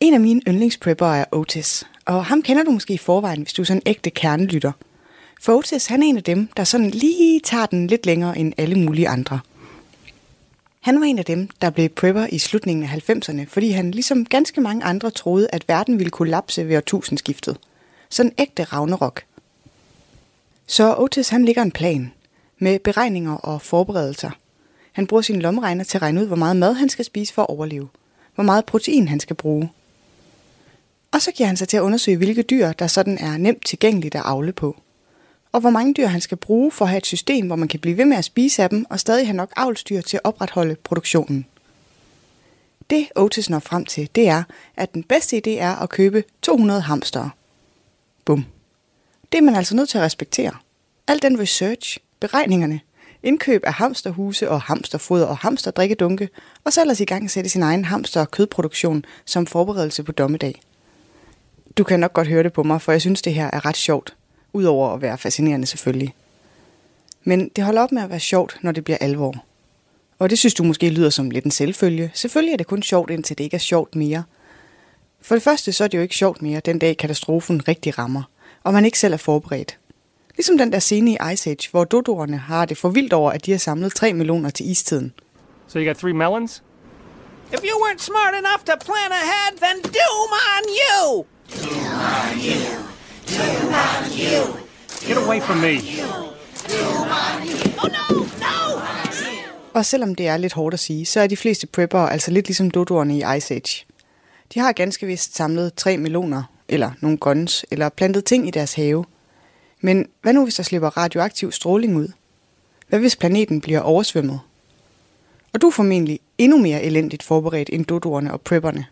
[0.00, 3.62] En af mine yndlingsprepper er Otis, og ham kender du måske i forvejen, hvis du
[3.62, 4.72] er sådan en ægte kernelytter.
[5.40, 8.52] For Otis, han er en af dem, der sådan lige tager den lidt længere end
[8.56, 9.40] alle mulige andre.
[10.88, 14.24] Han var en af dem, der blev prepper i slutningen af 90'erne, fordi han ligesom
[14.24, 17.56] ganske mange andre troede, at verden ville kollapse ved årtusindskiftet.
[18.08, 19.22] Sådan ægte Ragnarok.
[20.66, 22.12] Så Otis han ligger en plan
[22.58, 24.30] med beregninger og forberedelser.
[24.92, 27.42] Han bruger sin lommeregner til at regne ud, hvor meget mad han skal spise for
[27.42, 27.88] at overleve.
[28.34, 29.72] Hvor meget protein han skal bruge.
[31.12, 34.14] Og så giver han sig til at undersøge, hvilke dyr, der sådan er nemt tilgængeligt
[34.14, 34.76] at avle på.
[35.52, 37.80] Og hvor mange dyr han skal bruge for at have et system, hvor man kan
[37.80, 40.76] blive ved med at spise af dem, og stadig have nok avlsdyr til at opretholde
[40.84, 41.46] produktionen.
[42.90, 44.42] Det Otis når frem til, det er,
[44.76, 47.30] at den bedste idé er at købe 200 hamstere.
[48.24, 48.46] Bum.
[49.32, 50.52] Det er man altså nødt til at respektere.
[51.08, 52.80] Al den research, beregningerne,
[53.22, 56.28] indkøb af hamsterhuse og hamsterfoder og hamsterdrikkedunke,
[56.64, 60.60] og så ellers i gang sætte sin egen hamster- og kødproduktion som forberedelse på dommedag.
[61.78, 63.76] Du kan nok godt høre det på mig, for jeg synes, det her er ret
[63.76, 64.16] sjovt,
[64.58, 66.14] udover at være fascinerende selvfølgelig.
[67.24, 69.34] Men det holder op med at være sjovt, når det bliver alvor.
[70.18, 72.10] Og det synes du måske lyder som lidt en selvfølge.
[72.14, 74.22] Selvfølgelig er det kun sjovt, indtil det ikke er sjovt mere.
[75.22, 78.22] For det første så er det jo ikke sjovt mere, den dag katastrofen rigtig rammer,
[78.64, 79.78] og man ikke selv er forberedt.
[80.36, 83.46] Ligesom den der scene i Ice Age, hvor dodoerne har det for vildt over, at
[83.46, 85.12] de har samlet 3 millioner til istiden.
[85.68, 86.62] So you got three melons?
[87.52, 91.24] If you weren't smart enough to plan ahead, then doom on you!
[91.48, 92.87] Doom on you!
[93.36, 94.40] Doom on you!
[95.06, 95.74] Get away from me!
[96.70, 97.72] Doom on you!
[97.82, 98.24] Oh no!
[98.44, 98.80] No!
[99.74, 102.46] Og selvom det er lidt hårdt at sige, så er de fleste preppere altså lidt
[102.48, 103.86] ligesom dodoerne i Ice Age.
[104.54, 108.74] De har ganske vist samlet tre meloner, eller nogle guns, eller plantet ting i deres
[108.74, 109.04] have–
[109.80, 112.08] men hvad nu, hvis der slipper radioaktiv stråling ud?
[112.88, 114.40] Hvad hvis planeten bliver oversvømmet?
[115.52, 118.86] Og du er formentlig endnu mere elendigt forberedt end dodoerne og prepperne.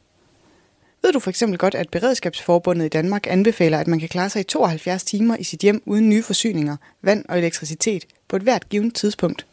[1.02, 4.40] Ved du for eksempel godt, at Beredskabsforbundet i Danmark anbefaler, at man kan klare sig
[4.40, 8.68] i 72 timer i sit hjem uden nye forsyninger, vand og elektricitet på et hvert
[8.68, 9.46] givet tidspunkt?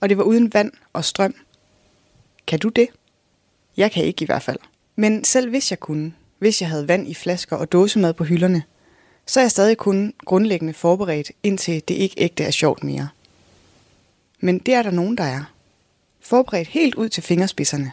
[0.00, 1.34] Og det var uden vand og strøm.
[2.46, 2.88] Kan du det?
[3.76, 4.58] Jeg kan ikke i hvert fald.
[4.96, 8.62] Men selv hvis jeg kunne, hvis jeg havde vand i flasker og dåsemad på hylderne,
[9.26, 13.08] så er jeg stadig kun grundlæggende forberedt, indtil det ikke ægte er sjovt mere.
[14.40, 15.44] Men det er der nogen, der er.
[16.20, 17.92] Forberedt helt ud til fingerspidserne.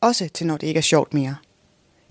[0.00, 1.36] Også til når det ikke er sjovt mere.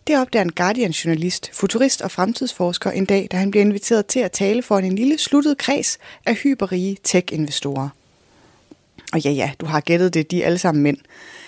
[0.07, 4.31] Det opdager en Guardian-journalist, futurist og fremtidsforsker en dag, da han bliver inviteret til at
[4.31, 7.89] tale for en lille sluttet kreds af hyperrige tech-investorer.
[9.13, 10.97] Og ja, ja, du har gættet det, de er alle sammen mænd.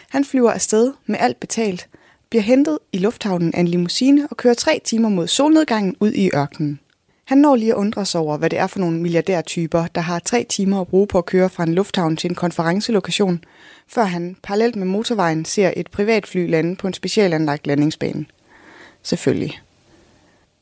[0.10, 1.88] Han flyver afsted med alt betalt,
[2.30, 6.30] bliver hentet i lufthavnen af en limousine og kører tre timer mod solnedgangen ud i
[6.36, 6.80] ørkenen.
[7.26, 10.20] Han når lige at undre sig over, hvad det er for nogle milliardærtyper, der har
[10.20, 13.44] tre timer at bruge på at køre fra en lufthavn til en konferencelokation,
[13.88, 18.26] før han parallelt med motorvejen ser et privatfly lande på en specialanlagt landingsbane.
[19.04, 19.62] Selvfølgelig.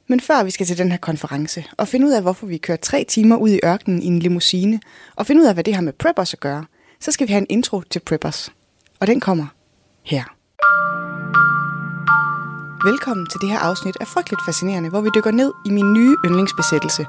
[0.07, 2.77] Men før vi skal til den her konference og finde ud af, hvorfor vi kører
[2.77, 4.79] tre timer ud i ørkenen i en limousine,
[5.15, 6.65] og finde ud af, hvad det har med preppers at gøre,
[6.99, 8.49] så skal vi have en intro til preppers.
[8.99, 9.45] Og den kommer
[10.03, 10.23] her.
[12.89, 16.15] Velkommen til det her afsnit af Frygteligt Fascinerende, hvor vi dykker ned i min nye
[16.25, 17.05] yndlingsbesættelse,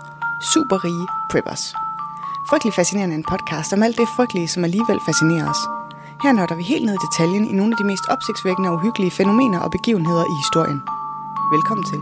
[0.55, 1.65] Superrige Preppers.
[2.51, 5.63] Frygteligt Fascinerende er en podcast om alt det frygtelige, som alligevel fascinerer os.
[6.23, 9.11] Her nørder vi helt ned i detaljen i nogle af de mest opsigtsvækkende og uhyggelige
[9.11, 10.81] fænomener og begivenheder i historien.
[11.53, 11.99] Velkommen til.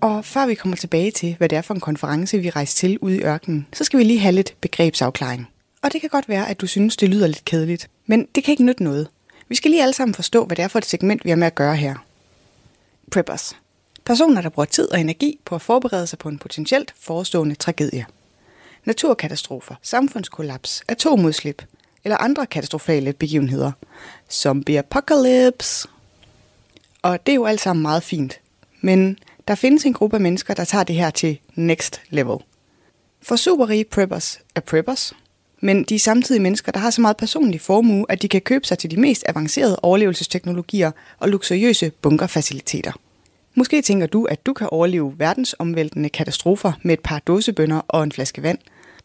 [0.00, 2.98] Og før vi kommer tilbage til, hvad det er for en konference, vi rejser til
[2.98, 5.48] ude i ørkenen, så skal vi lige have lidt begrebsafklaring.
[5.82, 7.90] Og det kan godt være, at du synes, det lyder lidt kedeligt.
[8.06, 9.08] Men det kan ikke nytte noget.
[9.48, 11.46] Vi skal lige alle sammen forstå, hvad det er for et segment, vi har med
[11.46, 11.94] at gøre her.
[13.10, 13.56] Preppers.
[14.04, 18.06] Personer, der bruger tid og energi på at forberede sig på en potentielt forestående tragedie.
[18.84, 21.62] Naturkatastrofer, samfundskollaps, atomudslip
[22.08, 23.72] eller andre katastrofale begivenheder.
[24.30, 25.88] Zombie apocalypse.
[27.02, 28.40] Og det er jo alt sammen meget fint.
[28.80, 29.18] Men
[29.48, 32.36] der findes en gruppe af mennesker, der tager det her til next level.
[33.22, 35.12] For superrige preppers er preppers,
[35.60, 38.66] men de er samtidig mennesker, der har så meget personlig formue, at de kan købe
[38.66, 42.92] sig til de mest avancerede overlevelsesteknologier og luksuriøse bunkerfaciliteter.
[43.54, 48.12] Måske tænker du, at du kan overleve verdensomvæltende katastrofer med et par dåsebønder og en
[48.12, 48.58] flaske vand.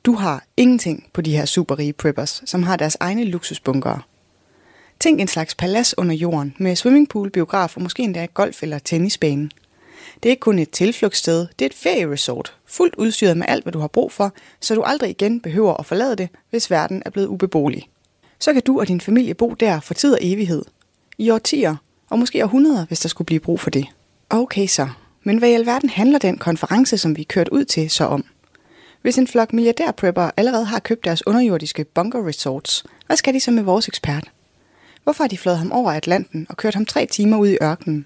[0.06, 4.02] Du har ingenting på de her superrige preppers, som har deres egne luksusbunkere.
[5.00, 9.50] Tænk en slags palads under jorden med swimmingpool, biograf og måske endda golf- eller tennisbane–
[10.24, 13.74] det er ikke kun et tilflugtssted, det er et ferieresort, fuldt udstyret med alt, hvad
[13.74, 17.10] du har brug for, så du aldrig igen behøver at forlade det, hvis verden er
[17.10, 17.90] blevet ubeboelig.
[18.40, 20.66] Så kan du og din familie bo der for tid og evighed.
[21.18, 21.76] I årtier,
[22.10, 23.86] og måske århundreder, hvis der skulle blive brug for det.
[24.30, 24.90] Okay så,
[25.24, 28.26] men hvad i alverden handler den konference, som vi er kørt ud til, så om?
[29.04, 33.52] Hvis en flok milliardærprepper allerede har købt deres underjordiske bunker resorts, hvad skal de så
[33.52, 34.32] med vores ekspert?
[35.04, 38.06] Hvorfor har de flået ham over Atlanten og kørt ham tre timer ud i ørkenen?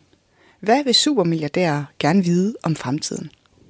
[0.60, 3.30] Hvad vil supermilliardærer gerne vide om fremtiden?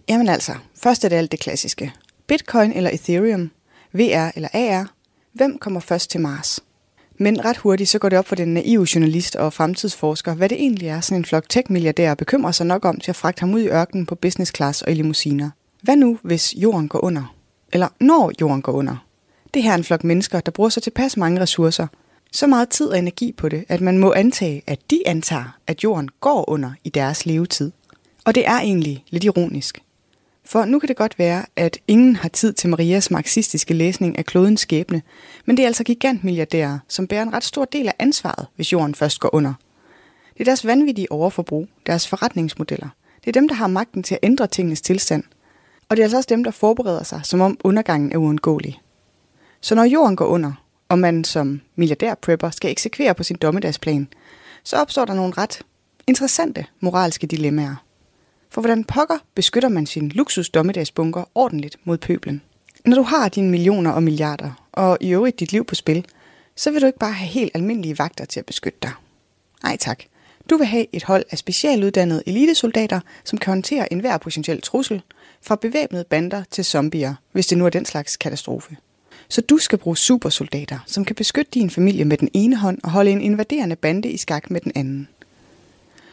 [0.09, 1.93] Jamen altså, først er det alt det klassiske.
[2.27, 3.51] Bitcoin eller Ethereum?
[3.93, 4.91] VR eller AR?
[5.33, 6.59] Hvem kommer først til Mars?
[7.17, 10.61] Men ret hurtigt så går det op for den naive journalist og fremtidsforsker, hvad det
[10.61, 13.61] egentlig er, sådan en flok tech-milliardærer bekymrer sig nok om til at fragte ham ud
[13.61, 15.49] i ørkenen på business class og i limousiner.
[15.87, 17.35] Hvad nu, hvis jorden går under?
[17.73, 19.05] Eller når jorden går under?
[19.53, 21.87] Det her er en flok mennesker, der bruger så tilpas mange ressourcer,
[22.31, 25.83] Så meget tid og energi på det, at man må antage, at de antager, at
[25.83, 27.71] jorden går under i deres levetid.
[28.25, 29.81] Og det er egentlig lidt ironisk.
[30.45, 34.25] For nu kan det godt være, at ingen har tid til Marias marxistiske læsning af
[34.25, 35.01] klodens skæbne,
[35.45, 38.95] men det er altså gigantmilliardærer, som bærer en ret stor del af ansvaret, hvis jorden
[38.95, 39.53] først går under.
[40.33, 42.89] Det er deres vanvittige overforbrug, deres forretningsmodeller.
[43.19, 45.23] Det er dem, der har magten til at ændre tingenes tilstand.
[45.89, 48.81] Og det er altså også dem, der forbereder sig, som om undergangen er uundgåelig.
[49.61, 50.53] Så når jorden går under,
[50.89, 54.07] og man som milliardær-prepper skal eksekvere på sin dommedagsplan,
[54.63, 55.61] så opstår der nogle ret
[56.07, 57.75] interessante moralske dilemmaer.
[58.49, 62.41] For hvordan pokker beskytter man sin luksus dommedagsbunker ordentligt mod pøblen?
[62.85, 66.05] Når du har dine millioner og milliarder, og i øvrigt dit liv på spil,
[66.55, 68.91] så vil du ikke bare have helt almindelige vagter til at beskytte dig.
[69.63, 70.03] Nej tak.
[70.49, 75.01] Du vil have et hold af specialuddannede elitesoldater, som kan håndtere enhver potentiel trussel,
[75.41, 78.77] fra bevæbnede bander til zombier, hvis det nu er den slags katastrofe.
[79.29, 82.91] Så du skal bruge supersoldater, som kan beskytte din familie med den ene hånd og
[82.91, 85.07] holde en invaderende bande i skak med den anden.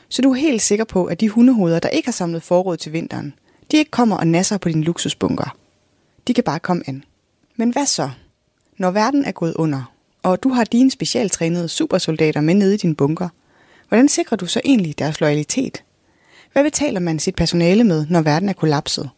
[0.09, 2.93] Så du er helt sikker på, at de hundehoveder, der ikke har samlet forråd til
[2.93, 3.35] vinteren,
[3.71, 5.57] de ikke kommer og nasser på din luksusbunker.
[6.27, 7.05] De kan bare komme an.
[7.57, 8.11] Men hvad så?
[8.77, 12.95] Når verden er gået under, og du har dine specialtrænede supersoldater med nede i din
[12.95, 13.29] bunker,
[13.95, 15.85] hvordan sikrer du så egentlig deres loyalitet?
[16.53, 19.11] Hvad betaler man sit personale med, når verden er kollapset?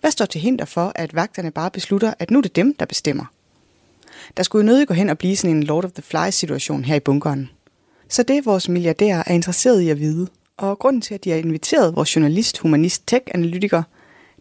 [0.00, 2.86] Hvad står til hinder for, at vagterne bare beslutter, at nu er det dem, der
[2.86, 3.24] bestemmer?
[4.36, 6.94] Der skulle jo nødig gå hen og blive sådan en Lord of the Flies-situation her
[6.94, 7.50] i bunkeren.
[8.08, 11.36] Så det vores milliardærer er interesseret i at vide, og grunden til, at de har
[11.36, 13.82] inviteret vores journalist, humanist, tech-analytiker,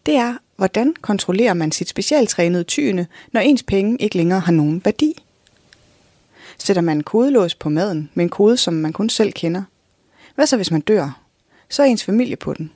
[0.06, 4.82] det er, hvordan kontrollerer man sit specialtrænede tyne, når ens penge ikke længere har nogen
[4.86, 5.24] værdi?
[6.62, 9.64] Sætter man en kodelås på maden med en kode, som man kun selv kender?
[10.36, 11.22] Hvad så, hvis man dør?
[11.70, 12.72] Så er ens familie på den.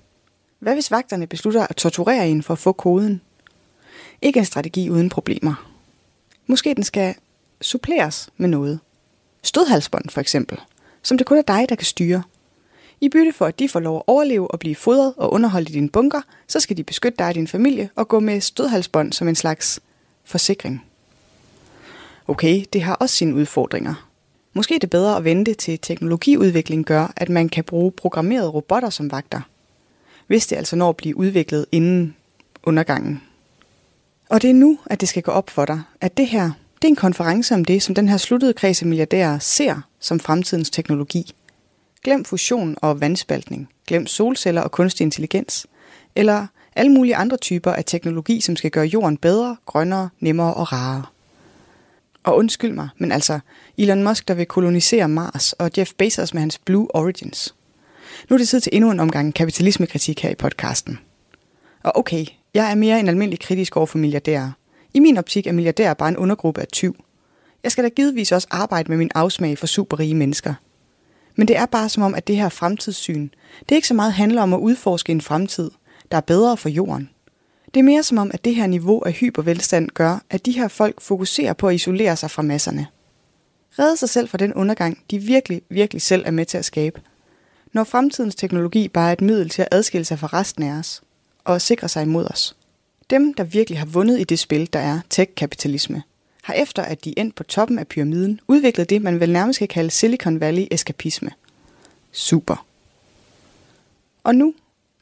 [0.60, 3.22] Hvad hvis vagterne beslutter at torturere en for at få koden?
[4.22, 5.70] Ikke en strategi uden problemer.
[6.48, 7.16] Måske den skal
[7.62, 8.80] suppleres med noget.
[9.44, 10.60] Stødhalsbånd for eksempel,
[11.04, 12.24] som det kun er dig, der kan styre.
[13.02, 15.74] I bytte for, at de får lov at overleve og blive fodret og underholdt i
[15.74, 19.28] din bunker, så skal de beskytte dig og din familie og gå med stødhalsbånd som
[19.28, 19.80] en slags
[20.24, 20.86] forsikring.
[22.28, 24.08] Okay, det har også sine udfordringer.
[24.54, 28.90] Måske er det bedre at vente til teknologiudvikling gør, at man kan bruge programmerede robotter
[28.90, 29.42] som vagter–
[30.28, 32.16] hvis det altså når at blive udviklet inden
[32.64, 33.22] undergangen.
[34.30, 36.84] Og det er nu, at det skal gå op for dig, at det her det
[36.84, 40.70] er en konference om det, som den her sluttede kreds af milliardærer ser som fremtidens
[40.70, 41.34] teknologi.
[42.04, 43.70] Glem fusion og vandspaltning.
[43.88, 45.68] Glem solceller og kunstig intelligens.
[46.16, 50.74] Eller alle mulige andre typer af teknologi, som skal gøre jorden bedre, grønnere, nemmere og
[50.74, 51.04] rarere.
[52.26, 53.40] Og undskyld mig, men altså
[53.78, 57.56] Elon Musk, der vil kolonisere Mars, og Jeff Bezos med hans Blue Origins.
[58.30, 61.00] Nu er det tid til endnu en omgang kapitalismekritik her i podcasten.
[61.84, 64.52] Og okay, jeg er mere end almindelig kritisk over for milliardærer.
[64.94, 66.96] I min optik er milliardærer bare en undergruppe af tyv.
[67.64, 70.54] Jeg skal da givetvis også arbejde med min afsmag for superrige mennesker.
[71.36, 73.30] Men det er bare som om, at det her fremtidssyn,
[73.70, 75.72] det ikke så meget handler om at udforske en fremtid,
[76.12, 77.10] der er bedre for jorden.
[77.76, 80.68] Det er mere som om, at det her niveau af hypervelstand gør, at de her
[80.68, 82.88] folk fokuserer på at isolere sig fra masserne.
[83.80, 87.02] Redde sig selv fra den undergang, de virkelig, virkelig selv er med til at skabe–
[87.76, 91.02] når fremtidens teknologi bare er et middel til at adskille sig fra resten af os
[91.44, 92.56] og sikre sig imod os.
[93.10, 96.04] Dem, der virkelig har vundet i det spil, der er tech-kapitalisme,
[96.44, 99.68] har efter at de endt på toppen af pyramiden, udviklet det, man vel nærmest kan
[99.68, 101.32] kalde Silicon Valley-eskapisme.
[102.12, 102.66] Super.
[104.24, 104.54] Og nu,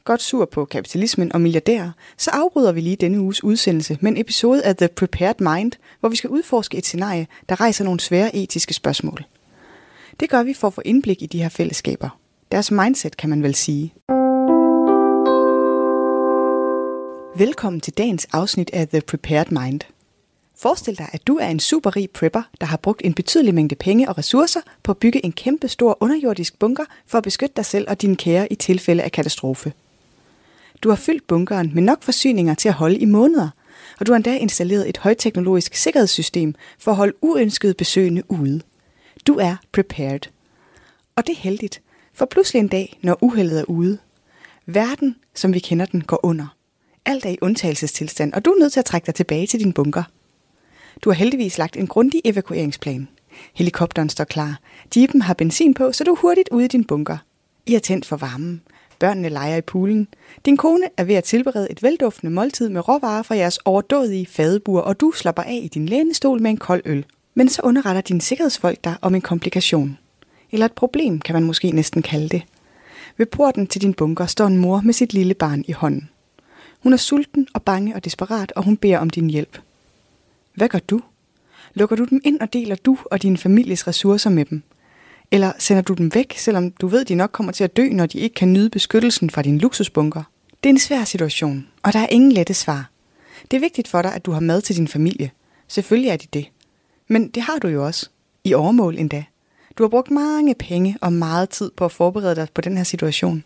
[0.04, 4.16] godt sur på kapitalismen og milliardærer, så afbryder vi lige denne uges udsendelse med en
[4.16, 8.36] episode af The Prepared Mind, hvor vi skal udforske et scenarie, der rejser nogle svære
[8.36, 9.24] etiske spørgsmål.
[10.20, 12.18] Det gør vi for at få indblik i de her fællesskaber,
[12.52, 13.94] deres mindset, kan man vel sige.
[17.36, 19.80] Velkommen til dagens afsnit af The Prepared Mind.
[20.56, 24.08] Forestil dig, at du er en superrig prepper, der har brugt en betydelig mængde penge
[24.08, 27.90] og ressourcer på at bygge en kæmpe stor underjordisk bunker for at beskytte dig selv
[27.90, 29.72] og dine kære i tilfælde af katastrofe.
[30.82, 33.48] Du har fyldt bunkeren med nok forsyninger til at holde i måneder,
[34.00, 38.60] og du har endda installeret et højteknologisk sikkerhedssystem for at holde uønskede besøgende ude.
[39.26, 40.20] Du er prepared.
[41.16, 41.82] Og det er heldigt,
[42.14, 43.98] for pludselig en dag, når uheldet er ude,
[44.66, 46.56] verden, som vi kender den, går under.
[47.06, 49.72] Alt er i undtagelsestilstand, og du er nødt til at trække dig tilbage til din
[49.72, 50.02] bunker.
[51.02, 53.08] Du har heldigvis lagt en grundig evakueringsplan.
[53.54, 54.60] Helikopteren står klar.
[54.96, 57.18] Jeepen har benzin på, så du er hurtigt ude i din bunker.
[57.66, 58.62] I har tændt for varmen.
[58.98, 60.08] Børnene leger i poolen.
[60.44, 64.80] Din kone er ved at tilberede et velduftende måltid med råvarer fra jeres overdådige fadebur,
[64.80, 67.04] og du slapper af i din lænestol med en kold øl.
[67.34, 69.98] Men så underretter din sikkerhedsfolk dig om en komplikation
[70.54, 72.42] eller et problem, kan man måske næsten kalde det.
[73.16, 76.10] Ved porten til din bunker står en mor med sit lille barn i hånden.
[76.82, 79.60] Hun er sulten og bange og desperat, og hun beder om din hjælp.
[80.54, 81.00] Hvad gør du?
[81.74, 84.62] Lukker du dem ind og deler du og din families ressourcer med dem?
[85.30, 88.06] Eller sender du dem væk, selvom du ved, de nok kommer til at dø, når
[88.06, 90.22] de ikke kan nyde beskyttelsen fra din luksusbunker?
[90.62, 92.90] Det er en svær situation, og der er ingen lette svar.
[93.50, 95.30] Det er vigtigt for dig, at du har mad til din familie.
[95.68, 96.50] Selvfølgelig er de det.
[97.08, 98.08] Men det har du jo også.
[98.44, 99.24] I overmål endda.
[99.78, 102.84] Du har brugt mange penge og meget tid på at forberede dig på den her
[102.84, 103.44] situation.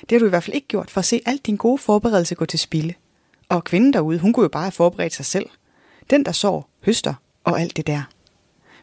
[0.00, 2.34] Det har du i hvert fald ikke gjort for at se alt din gode forberedelse
[2.34, 2.94] gå til spilde.
[3.48, 5.46] Og kvinden derude, hun kunne jo bare have forberedt sig selv.
[6.10, 7.14] Den, der sår, høster
[7.44, 8.02] og alt det der.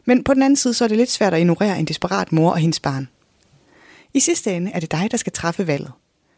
[0.04, 2.50] Men på den anden side, så er det lidt svært at ignorere en desperat mor
[2.50, 3.08] og hendes barn.
[4.14, 5.92] I sidste ende er det dig, der skal træffe valget.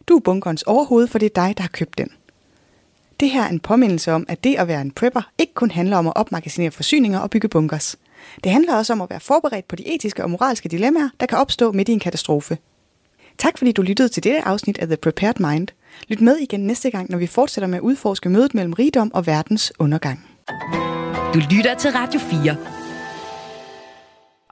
[0.08, 2.08] Du er bunkerens overhoved, for det er dig, der har købt den.
[3.20, 5.96] Det her er en påmindelse om, at det at være en prepper ikke kun handler
[5.96, 7.96] om at opmagasinere forsyninger og bygge bunkers.
[8.44, 11.38] Det handler også om at være forberedt på de etiske og moralske dilemmaer, der kan
[11.38, 12.58] opstå midt i en katastrofe.
[13.38, 15.68] Tak fordi du lyttede til dette afsnit af The Prepared Mind.
[16.08, 19.26] Lyt med igen næste gang, når vi fortsætter med at udforske mødet mellem rigdom og
[19.26, 20.26] verdens undergang.
[21.34, 22.75] Du lytter til Radio 4.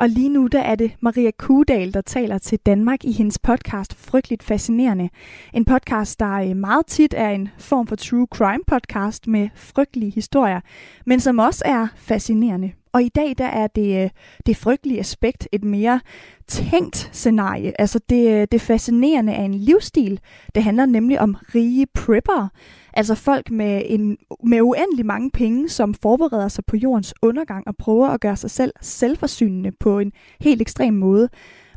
[0.00, 3.94] Og lige nu der er det Maria Kudal, der taler til Danmark i hendes podcast
[3.94, 5.08] Frygteligt Fascinerende.
[5.52, 10.10] En podcast, der øh, meget tit er en form for true crime podcast med frygtelige
[10.10, 10.60] historier,
[11.06, 12.72] men som også er fascinerende.
[12.92, 14.10] Og i dag der er det, øh,
[14.46, 16.00] det frygtelige aspekt et mere
[16.46, 17.80] tænkt scenarie.
[17.80, 20.20] Altså det, øh, det fascinerende af en livsstil.
[20.54, 22.48] Det handler nemlig om rige prepper.
[22.96, 27.76] Altså folk med, en, med uendelig mange penge, som forbereder sig på jordens undergang og
[27.76, 31.28] prøver at gøre sig selv selvforsynende på en helt ekstrem måde.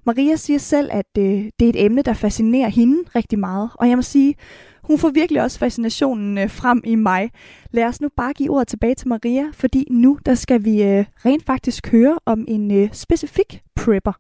[0.06, 1.24] Maria siger selv, at øh,
[1.60, 3.70] det er et emne, der fascinerer hende rigtig meget.
[3.76, 4.36] Og jeg må sige,
[4.84, 7.32] hun får virkelig også fascinationen øh, frem i mig.
[7.72, 11.06] Lad os nu bare give ordet tilbage til Maria, fordi nu der skal vi øh,
[11.26, 14.14] rent faktisk høre om en øh, specifik prepper.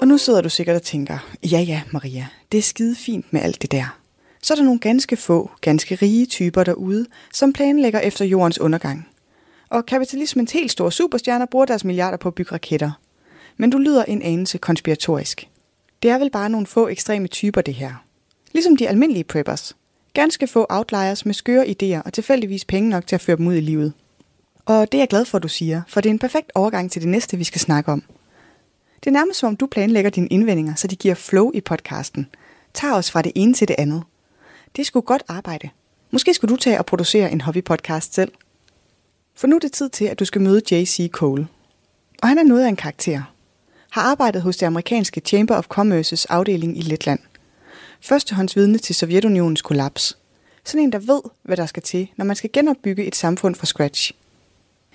[0.00, 1.18] Og nu sidder du sikkert og tænker,
[1.52, 4.01] ja ja Maria, det er skide fint med alt det der.
[4.42, 9.08] Så er der nogle ganske få, ganske rige typer derude, som planlægger efter jordens undergang.
[9.68, 12.90] Og kapitalismens helt store superstjerner bruger deres milliarder på at bygge raketter.
[13.56, 15.48] Men du lyder en anelse konspiratorisk.
[16.02, 18.04] Det er vel bare nogle få ekstreme typer det her.
[18.52, 19.76] Ligesom de almindelige preppers.
[20.14, 23.54] Ganske få outliers med skøre idéer og tilfældigvis penge nok til at føre dem ud
[23.54, 23.92] i livet.
[24.64, 26.90] Og det er jeg glad for, at du siger, for det er en perfekt overgang
[26.90, 28.02] til det næste, vi skal snakke om.
[29.00, 32.26] Det er nærmest som om du planlægger dine indvendinger, så de giver flow i podcasten.
[32.74, 34.02] Tag os fra det ene til det andet.
[34.76, 35.68] Det skulle godt arbejde.
[36.10, 38.32] Måske skulle du tage og producere en hobbypodcast selv.
[39.34, 41.10] For nu er det tid til, at du skal møde J.C.
[41.10, 41.48] Cole.
[42.22, 43.22] Og han er noget af en karakter.
[43.90, 47.20] Har arbejdet hos det amerikanske Chamber of Commerce's afdeling i Letland.
[48.00, 50.18] Førstehåndsvidne til Sovjetunionens kollaps.
[50.64, 53.66] Sådan en, der ved, hvad der skal til, når man skal genopbygge et samfund fra
[53.66, 54.12] scratch.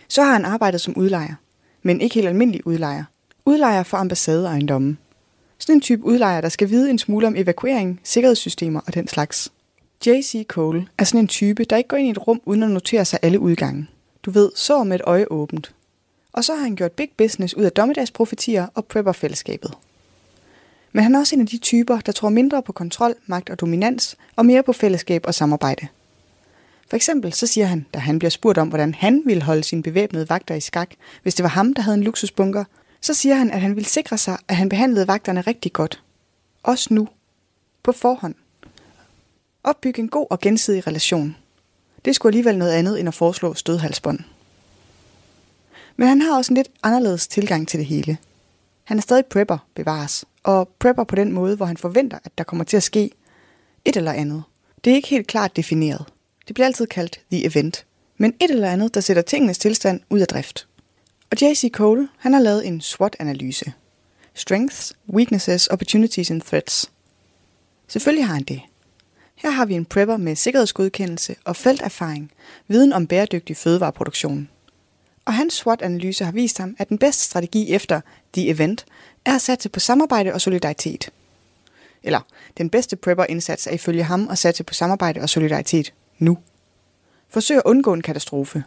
[0.07, 1.35] Så har han arbejdet som udlejer.
[1.83, 3.03] Men ikke helt almindelig udlejer.
[3.45, 4.97] Udlejer for ambassadeejendomme.
[5.59, 9.51] Sådan en type udlejer, der skal vide en smule om evakuering, sikkerhedssystemer og den slags.
[10.05, 10.45] J.C.
[10.47, 13.05] Cole er sådan en type, der ikke går ind i et rum uden at notere
[13.05, 13.87] sig alle udgange.
[14.23, 15.73] Du ved, så med et øje åbent.
[16.33, 19.73] Og så har han gjort big business ud af dommedagsprofetier og prepper-fællesskabet.
[20.91, 23.59] Men han er også en af de typer, der tror mindre på kontrol, magt og
[23.59, 25.87] dominans, og mere på fællesskab og samarbejde.
[26.89, 29.83] For eksempel så siger han, da han bliver spurgt om, hvordan han ville holde sine
[29.83, 30.89] bevæbnede vagter i skak,
[31.23, 32.63] hvis det var ham, der havde en luksusbunker,
[33.01, 36.03] så siger han, at han ville sikre sig, at han behandlede vagterne rigtig godt.
[36.63, 37.07] Også nu.
[37.83, 38.35] På forhånd.
[39.67, 41.35] Opbygge en god og gensidig relation.
[42.05, 44.19] Det skulle alligevel noget andet end at foreslå stødhalsbånd.
[45.95, 48.17] Men han har også en lidt anderledes tilgang til det hele.
[48.83, 52.43] Han er stadig prepper, bevares, og prepper på den måde, hvor han forventer, at der
[52.43, 53.11] kommer til at ske
[53.85, 54.43] et eller andet.
[54.83, 56.05] Det er ikke helt klart defineret.
[56.47, 57.85] Det bliver altid kaldt the event,
[58.17, 60.67] men et eller andet, der sætter tingenes tilstand ud af drift.
[61.31, 61.71] Og J.C.
[61.71, 63.73] Cole, han har lavet en SWOT-analyse.
[64.33, 66.91] Strengths, Weaknesses, Opportunities and Threats.
[67.87, 68.61] Selvfølgelig har han det.
[69.37, 72.31] Her har vi en prepper med sikkerhedsgodkendelse og felterfaring,
[72.67, 74.49] viden om bæredygtig fødevareproduktion.
[75.25, 78.01] Og hans SWOT-analyse har vist ham, at den bedste strategi efter
[78.33, 78.85] The Event
[79.25, 81.09] er at satse på samarbejde og solidaritet.
[82.03, 82.19] Eller,
[82.57, 86.37] den bedste prepper-indsats er ifølge ham at satse på samarbejde og solidaritet nu.
[87.29, 88.63] Forsøg at undgå en katastrofe.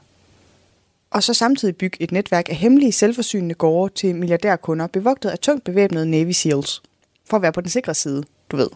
[1.10, 5.64] Og så samtidig bygge et netværk af hemmelige selvforsynende gårde til milliardærkunder bevogtet af tungt
[5.64, 6.82] bevæbnede Navy SEALs.
[7.24, 8.68] For at være på den sikre side, du ved.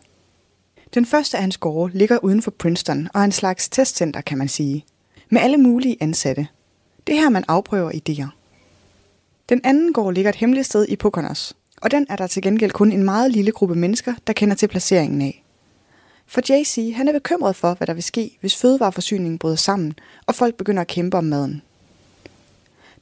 [0.94, 4.38] Den første af hans gårde ligger uden for Princeton og er en slags testcenter, kan
[4.38, 4.84] man sige.
[5.30, 6.46] Med alle mulige ansatte.
[7.06, 8.28] Det er her, man afprøver idéer.
[9.48, 12.70] Den anden gård ligger et hemmeligt sted i Poconos, og den er der til gengæld
[12.70, 15.44] kun en meget lille gruppe mennesker, der kender til placeringen af.
[16.26, 19.94] For JC, han er bekymret for, hvad der vil ske, hvis fødevareforsyningen bryder sammen,
[20.26, 21.62] og folk begynder at kæmpe om maden.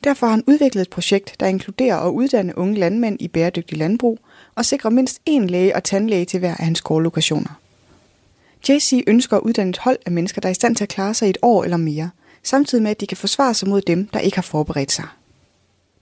[0.04, 4.18] Derfor har han udviklet et projekt, der inkluderer at uddanne unge landmænd i bæredygtig landbrug
[4.54, 7.61] og sikre mindst én læge og tandlæge til hver af hans gårdlokationer.
[8.68, 11.14] JC ønsker at uddanne et hold af mennesker, der er i stand til at klare
[11.14, 12.10] sig i et år eller mere,
[12.42, 15.04] samtidig med at de kan forsvare sig mod dem, der ikke har forberedt sig.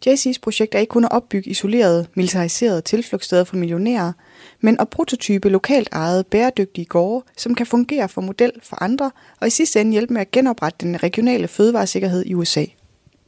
[0.06, 4.12] JC's projekt er ikke kun at opbygge isolerede, militariserede tilflugtssteder for millionærer,
[4.60, 9.46] men at prototype lokalt ejede, bæredygtige gårde, som kan fungere for model for andre, og
[9.46, 12.64] i sidste ende hjælpe med at genoprette den regionale fødevaresikkerhed i USA.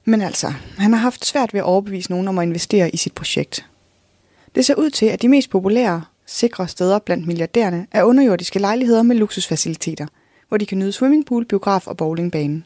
[0.04, 3.12] Men altså, han har haft svært ved at overbevise nogen om at investere i sit
[3.12, 3.66] projekt.
[4.54, 9.02] Det ser ud til, at de mest populære, sikre steder blandt milliardærerne er underjordiske lejligheder
[9.02, 10.06] med luksusfaciliteter,
[10.48, 12.62] hvor de kan nyde swimmingpool, biograf og bowlingbane.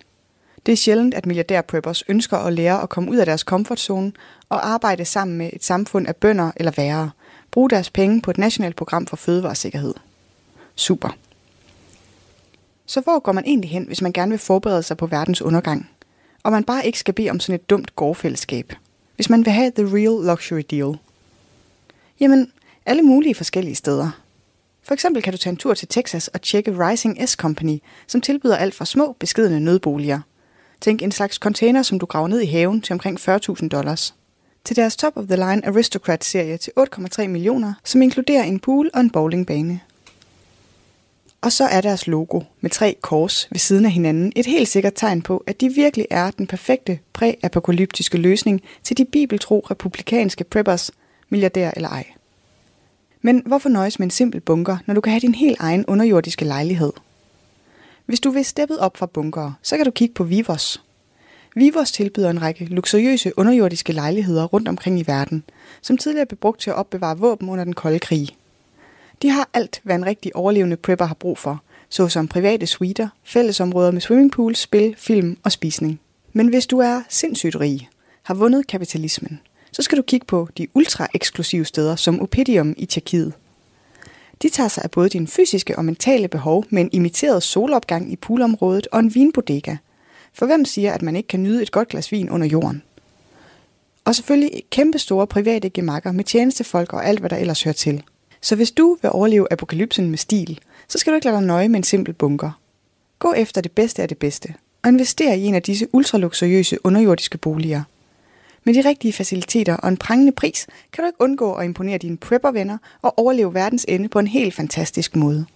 [0.66, 4.12] Det er sjældent, at milliardærpreppers ønsker at lære at komme ud af deres komfortzone
[4.48, 7.10] og arbejde sammen med et samfund af bønder eller værre.
[7.50, 9.94] Bruge deres penge på et nationalt program for fødevaresikkerhed.
[10.76, 11.16] Super.
[12.86, 15.90] Så hvor går man egentlig hen, hvis man gerne vil forberede sig på verdens undergang?
[16.42, 18.72] Og man bare ikke skal bede om sådan et dumt gårdfællesskab.
[19.16, 20.98] Hvis man vil have the real luxury deal.
[22.20, 22.52] Jamen,
[22.86, 24.10] alle mulige forskellige steder.
[24.82, 28.20] For eksempel kan du tage en tur til Texas og tjekke Rising S Company, som
[28.20, 30.20] tilbyder alt fra små, beskidende nødboliger–
[30.80, 34.14] Tænk en slags container, som du graver ned i haven til omkring 40.000 dollars.
[34.64, 39.00] Til deres Top of the Line Aristocrat-serie til 8,3 millioner, som inkluderer en pool og
[39.00, 39.80] en bowlingbane.
[41.40, 44.92] Og så er deres logo med tre kors ved siden af hinanden et helt sikkert
[44.96, 50.90] tegn på, at de virkelig er den perfekte præapokalyptiske løsning til de bibeltro republikanske preppers,
[51.28, 52.15] milliardær eller ej.
[53.26, 56.44] Men hvorfor nøjes med en simpel bunker, når du kan have din helt egen underjordiske
[56.44, 56.92] lejlighed–
[58.06, 60.82] hvis du vil steppet op fra bunkere, så kan du kigge på Vivos.
[61.56, 65.44] Vivos tilbyder en række luksuriøse underjordiske lejligheder rundt omkring i verden,
[65.82, 68.28] som tidligere blev brugt til at opbevare våben under den kolde krig.
[69.22, 73.90] De har alt, hvad en rigtig overlevende prepper har brug for, såsom private suiter, fællesområder
[73.90, 76.00] med swimmingpool, spil, film og spisning.
[76.32, 77.88] Men hvis du er sindssygt rig,
[78.22, 79.40] har vundet kapitalismen,
[79.76, 83.32] så skal du kigge på de ultra-eksklusive steder som Opidium i Tjekkiet–
[84.42, 88.16] de tager sig af både dine fysiske og mentale behov med en imiteret solopgang i
[88.16, 89.76] poolområdet og en vinbodega.
[90.32, 92.82] For hvem siger, at man ikke kan nyde et godt glas vin under jorden?
[94.04, 98.02] Og selvfølgelig kæmpe store private gemakker med tjenestefolk og alt, hvad der ellers hører til.
[98.40, 101.68] Så hvis du vil overleve apokalypsen med stil, så skal du ikke lade dig nøje
[101.68, 102.60] med en simpel bunker.
[103.18, 107.38] Gå efter det bedste af det bedste, og invester i en af disse ultraluksuriøse underjordiske
[107.38, 107.82] boliger–
[108.66, 112.16] med de rigtige faciliteter og en prangende pris, kan du ikke undgå at imponere dine
[112.16, 115.46] prepper-venner og overleve verdens ende på en helt fantastisk måde.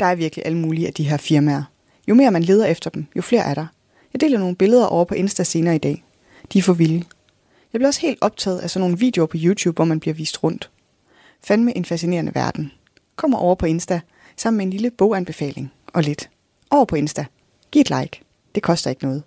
[0.00, 1.62] Der er virkelig alle mulige af de her firmaer.
[2.08, 3.66] Jo mere man leder efter dem, jo flere er der.
[4.12, 6.04] Jeg deler nogle billeder over på Insta senere i dag.
[6.52, 7.04] De er for vilde.
[7.72, 10.42] Jeg bliver også helt optaget af sådan nogle videoer på YouTube, hvor man bliver vist
[10.42, 10.70] rundt.
[11.44, 12.72] Fandme en fascinerende verden.
[13.16, 14.00] Kom over på Insta,
[14.36, 16.30] sammen med en lille boganbefaling og lidt.
[16.70, 17.24] Over på Insta.
[17.70, 18.20] Giv et like.
[18.54, 19.22] Det koster ikke noget.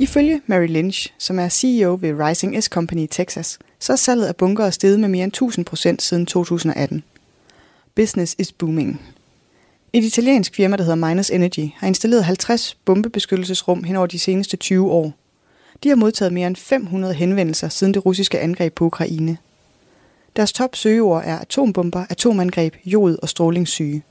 [0.00, 4.26] Ifølge Mary Lynch, som er CEO ved Rising S Company i Texas, så er salget
[4.26, 7.02] af bunker steget med mere end 1000 procent siden 2018.
[7.94, 9.00] Business is booming.
[9.92, 14.56] Et italiensk firma, der hedder Minus Energy, har installeret 50 bombebeskyttelsesrum hen over de seneste
[14.56, 15.12] 20 år.
[15.82, 19.36] De har modtaget mere end 500 henvendelser siden det russiske angreb på Ukraine.
[20.36, 24.02] Deres top søgeord er atombomber, atomangreb, jod og strålingssyge.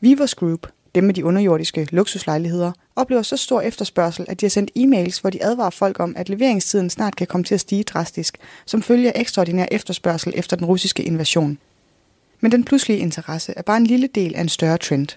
[0.00, 4.70] Vivos Group, dem med de underjordiske luksuslejligheder, oplever så stor efterspørgsel, at de har sendt
[4.76, 8.38] e-mails, hvor de advarer folk om, at leveringstiden snart kan komme til at stige drastisk,
[8.66, 11.58] som følge af ekstraordinær efterspørgsel efter den russiske invasion.
[12.40, 15.08] Men den pludselige interesse er bare en lille del af en større trend.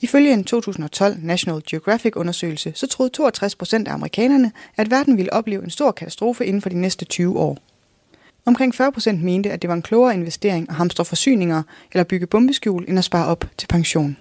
[0.00, 5.64] Ifølge en 2012 National Geographic-undersøgelse, så troede 62 procent af amerikanerne, at verden ville opleve
[5.64, 7.58] en stor katastrofe inden for de næste 20 år.
[8.44, 11.62] Omkring 40 procent mente, at det var en klogere investering at hamstre forsyninger
[11.92, 14.16] eller bygge bombeskjul, end at spare op til pension.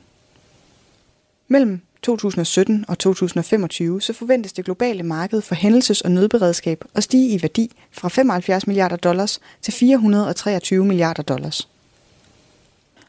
[1.52, 7.30] Mellem 2017 og 2025, så forventes det globale marked for hændelses- og nødberedskab at stige
[7.30, 11.70] i værdi fra 75 milliarder dollars til 423 milliarder dollars.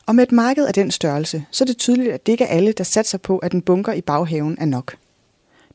[0.06, 2.56] Og med et marked af den størrelse, så er det tydeligt, at det ikke er
[2.56, 4.96] alle, der satser på, at en bunker i baghaven er nok.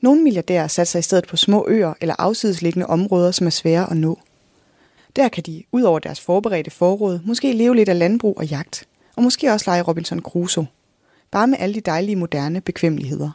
[0.01, 3.97] Nogle milliardærer satser i stedet på små øer eller afsidesliggende områder, som er svære at
[3.97, 4.19] nå.
[5.15, 8.87] Der kan de, ud over deres forberedte forråd, måske leve lidt af landbrug og jagt,
[9.15, 10.67] og måske også lege Robinson Crusoe–
[11.35, 13.31] Bare med alle de dejlige moderne bekvemmeligheder.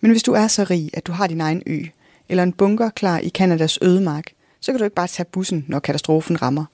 [0.00, 1.82] Men hvis du er så rig, at du har din egen ø,
[2.28, 5.78] eller en bunker klar i Kanadas ødemark, så kan du ikke bare tage bussen, når
[5.78, 6.64] katastrofen rammer.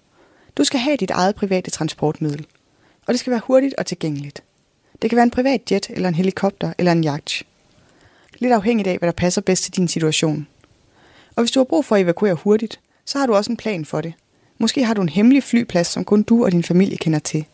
[0.56, 2.46] Du skal have dit eget private transportmiddel.
[3.06, 4.42] Og det skal være hurtigt og tilgængeligt.
[5.02, 7.42] Det kan være en privat jet, eller en helikopter, eller en yacht.
[8.38, 10.46] Lidt afhængigt af, hvad der passer bedst til din situation.
[11.36, 13.84] Og hvis du har brug for at evakuere hurtigt, så har du også en plan
[13.84, 14.12] for det.
[14.58, 17.44] Måske har du en hemmelig flyplads, som kun du og din familie kender til.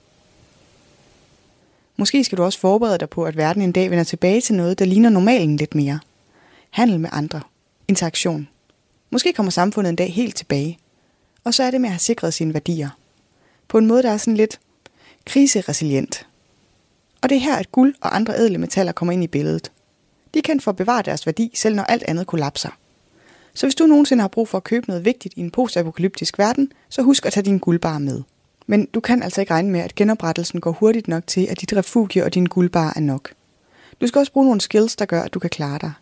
[2.00, 4.78] Måske skal du også forberede dig på, at verden en dag vender tilbage til noget,
[4.78, 6.00] der ligner normalen lidt mere.
[6.70, 7.40] Handel med andre.
[7.88, 8.48] Interaktion.
[9.10, 10.78] Måske kommer samfundet en dag helt tilbage.
[11.44, 12.88] Og så er det med at have sikret sine værdier.
[13.68, 14.60] På en måde, der er sådan lidt
[15.26, 16.26] kriseresilient.
[17.22, 19.72] Og det er her, at guld og andre ædle metaller kommer ind i billedet.
[20.34, 22.70] De kan for at bevare deres værdi, selv når alt andet kollapser.
[23.54, 26.72] Så hvis du nogensinde har brug for at købe noget vigtigt i en postapokalyptisk verden,
[26.88, 28.22] så husk at tage din guldbar med.
[28.70, 31.76] Men du kan altså ikke regne med, at genoprettelsen går hurtigt nok til, at dit
[31.76, 33.32] refugie og din guldbar er nok.
[34.00, 35.92] Du skal også bruge nogle skills, der gør, at du kan klare dig.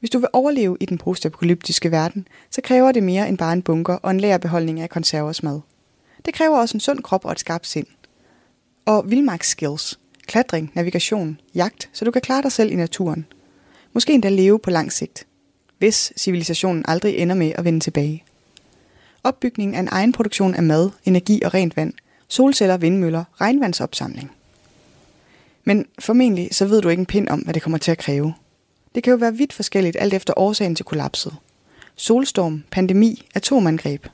[0.00, 3.62] Hvis du vil overleve i den postapokalyptiske verden, så kræver det mere end bare en
[3.62, 5.60] bunker og en lagerbeholdning af konservers mad.
[6.24, 7.86] Det kræver også en sund krop og et skarpt sind.
[8.86, 13.26] Og vildmarksskills, klatring, navigation, jagt, så du kan klare dig selv i naturen.
[13.92, 15.26] Måske endda leve på lang sigt,
[15.78, 18.24] hvis civilisationen aldrig ender med at vende tilbage.
[19.24, 21.92] Opbygningen af en egen produktion af mad, energi og rent vand,
[22.28, 24.30] solceller, vindmøller, regnvandsopsamling.
[25.64, 28.34] Men formentlig så ved du ikke en pind om, hvad det kommer til at kræve.
[28.94, 31.34] Det kan jo være vidt forskelligt alt efter årsagen til kollapset.
[31.96, 34.06] Solstorm, pandemi, atomangreb.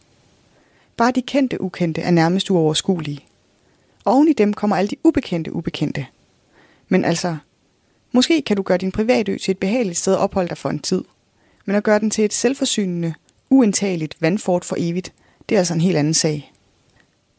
[0.96, 3.24] Bare de kendte ukendte er nærmest uoverskuelige.
[4.04, 6.06] Oven i dem kommer alle de ubekendte ubekendte.
[6.88, 7.36] Men altså,
[8.12, 10.78] måske kan du gøre din privatø til et behageligt sted at opholde dig for en
[10.78, 11.04] tid.
[11.64, 13.14] Men at gøre den til et selvforsynende,
[13.50, 15.12] uindtageligt vandfort for evigt,
[15.48, 16.52] det er altså en helt anden sag.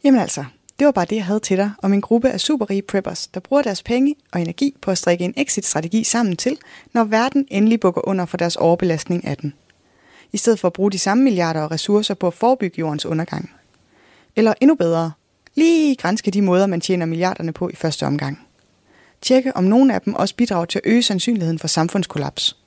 [0.04, 0.46] Jamen altså,
[0.80, 3.40] det var bare det, jeg havde til dig om en gruppe af superrige preppers, der
[3.40, 6.58] bruger deres penge og energi på at strikke en exit-strategi sammen til,
[6.94, 9.54] når verden endelig bukker under for deres overbelastning af den.
[10.34, 13.52] I stedet for at bruge de samme milliarder og ressourcer på at forebygge jordens undergang.
[14.36, 15.12] Eller endnu bedre,
[15.56, 18.40] lige grænske de måder, man tjener milliarderne på i første omgang.
[19.22, 22.58] Tjekke, om nogle af dem også bidrager til at øge sandsynligheden for samfundskollaps.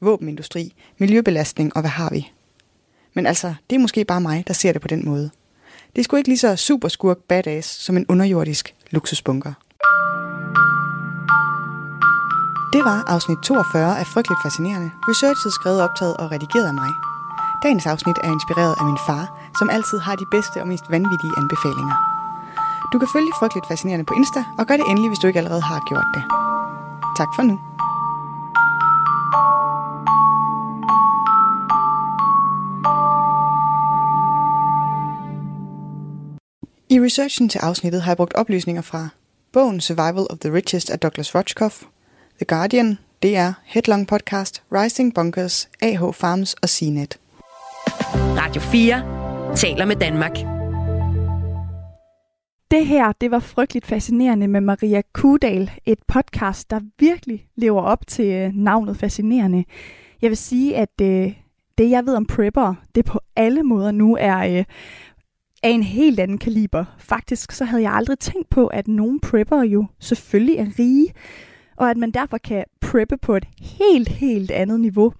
[0.00, 2.30] Våbenindustri, miljøbelastning og hvad har vi?
[3.14, 5.30] Men altså, det er måske bare mig, der ser det på den måde.
[5.92, 9.52] Det er sgu ikke lige så super skurk badass som en underjordisk luksusbunker.
[12.74, 14.90] Det var afsnit 42 af Frygteligt Fascinerende.
[15.08, 16.90] Researchet skrevet, optaget og redigeret af mig.
[17.62, 19.24] Dagens afsnit er inspireret af min far,
[19.58, 21.96] som altid har de bedste og mest vanvittige anbefalinger.
[22.92, 25.64] Du kan følge Frygteligt Fascinerende på Insta, og gør det endelig, hvis du ikke allerede
[25.70, 26.24] har gjort det.
[27.18, 27.73] Tak for nu.
[36.94, 39.08] I researchen til afsnittet har jeg brugt oplysninger fra
[39.52, 41.82] bogen Survival of the Richest af Douglas Rochkoff,
[42.36, 47.18] The Guardian, DR, Headlong Podcast, Rising Bunkers, AH Farms og CNET.
[48.14, 50.36] Radio 4 taler med Danmark.
[52.70, 58.06] Det her, det var frygteligt fascinerende med Maria Kudal, et podcast, der virkelig lever op
[58.06, 59.64] til øh, navnet fascinerende.
[60.22, 61.32] Jeg vil sige, at øh,
[61.78, 64.64] det jeg ved om prepper, det på alle måder nu er øh,
[65.64, 66.84] af en helt anden kaliber.
[66.98, 71.12] Faktisk så havde jeg aldrig tænkt på, at nogle prepper jo selvfølgelig er rige,
[71.76, 75.12] og at man derfor kan preppe på et helt, helt andet niveau.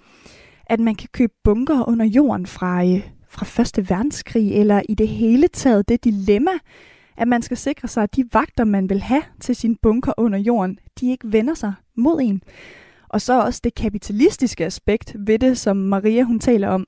[0.66, 5.08] At man kan købe bunker under jorden fra, øh, fra Første Verdenskrig, eller i det
[5.08, 6.50] hele taget det dilemma,
[7.16, 10.38] at man skal sikre sig, at de vagter, man vil have til sin bunker under
[10.38, 12.42] jorden, de ikke vender sig mod en.
[13.08, 16.86] Og så også det kapitalistiske aspekt ved det, som Maria hun taler om.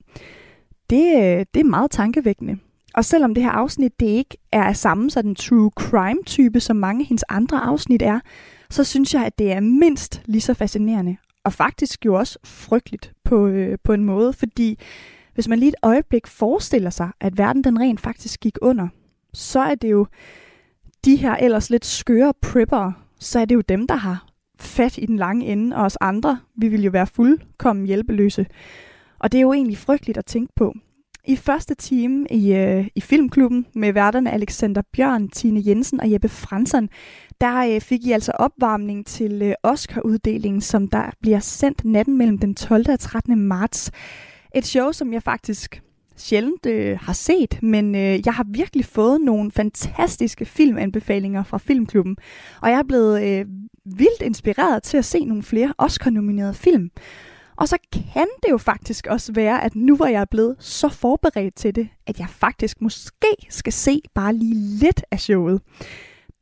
[0.90, 2.58] Det, øh, det er meget tankevækkende.
[2.96, 6.76] Og selvom det her afsnit det ikke er af samme sådan true crime type, som
[6.76, 8.20] mange af hendes andre afsnit er,
[8.70, 11.16] så synes jeg, at det er mindst lige så fascinerende.
[11.44, 14.78] Og faktisk jo også frygteligt på, øh, på en måde, fordi
[15.34, 18.88] hvis man lige et øjeblik forestiller sig, at verden den rent faktisk gik under,
[19.34, 20.06] så er det jo
[21.04, 24.26] de her ellers lidt skøre prepper, så er det jo dem, der har
[24.60, 28.46] fat i den lange ende, og os andre, vi vil jo være fuldkommen hjælpeløse.
[29.18, 30.74] Og det er jo egentlig frygteligt at tænke på.
[31.28, 36.28] I første time i, øh, i Filmklubben med værterne Alexander Bjørn, Tine Jensen og Jeppe
[36.28, 36.88] Fransson,
[37.40, 42.38] der øh, fik I altså opvarmning til øh, Oscar-uddelingen, som der bliver sendt natten mellem
[42.38, 42.90] den 12.
[42.90, 43.40] og 13.
[43.40, 43.90] marts.
[44.54, 45.82] Et show, som jeg faktisk
[46.16, 52.16] sjældent øh, har set, men øh, jeg har virkelig fået nogle fantastiske filmanbefalinger fra Filmklubben,
[52.62, 53.46] og jeg er blevet øh,
[53.84, 56.90] vildt inspireret til at se nogle flere Oscar-nominerede film.
[57.56, 60.88] Og så kan det jo faktisk også være, at nu hvor jeg er blevet så
[60.88, 65.60] forberedt til det, at jeg faktisk måske skal se bare lige lidt af showet.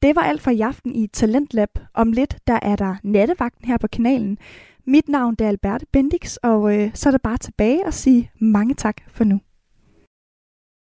[0.02, 1.68] Det var alt for i aften i Talentlab.
[1.94, 4.38] Om lidt, der er der nattevagten her på kanalen.
[4.86, 8.74] Mit navn er Alberte Bendix, og øh, så er der bare tilbage at sige mange
[8.74, 9.40] tak for nu.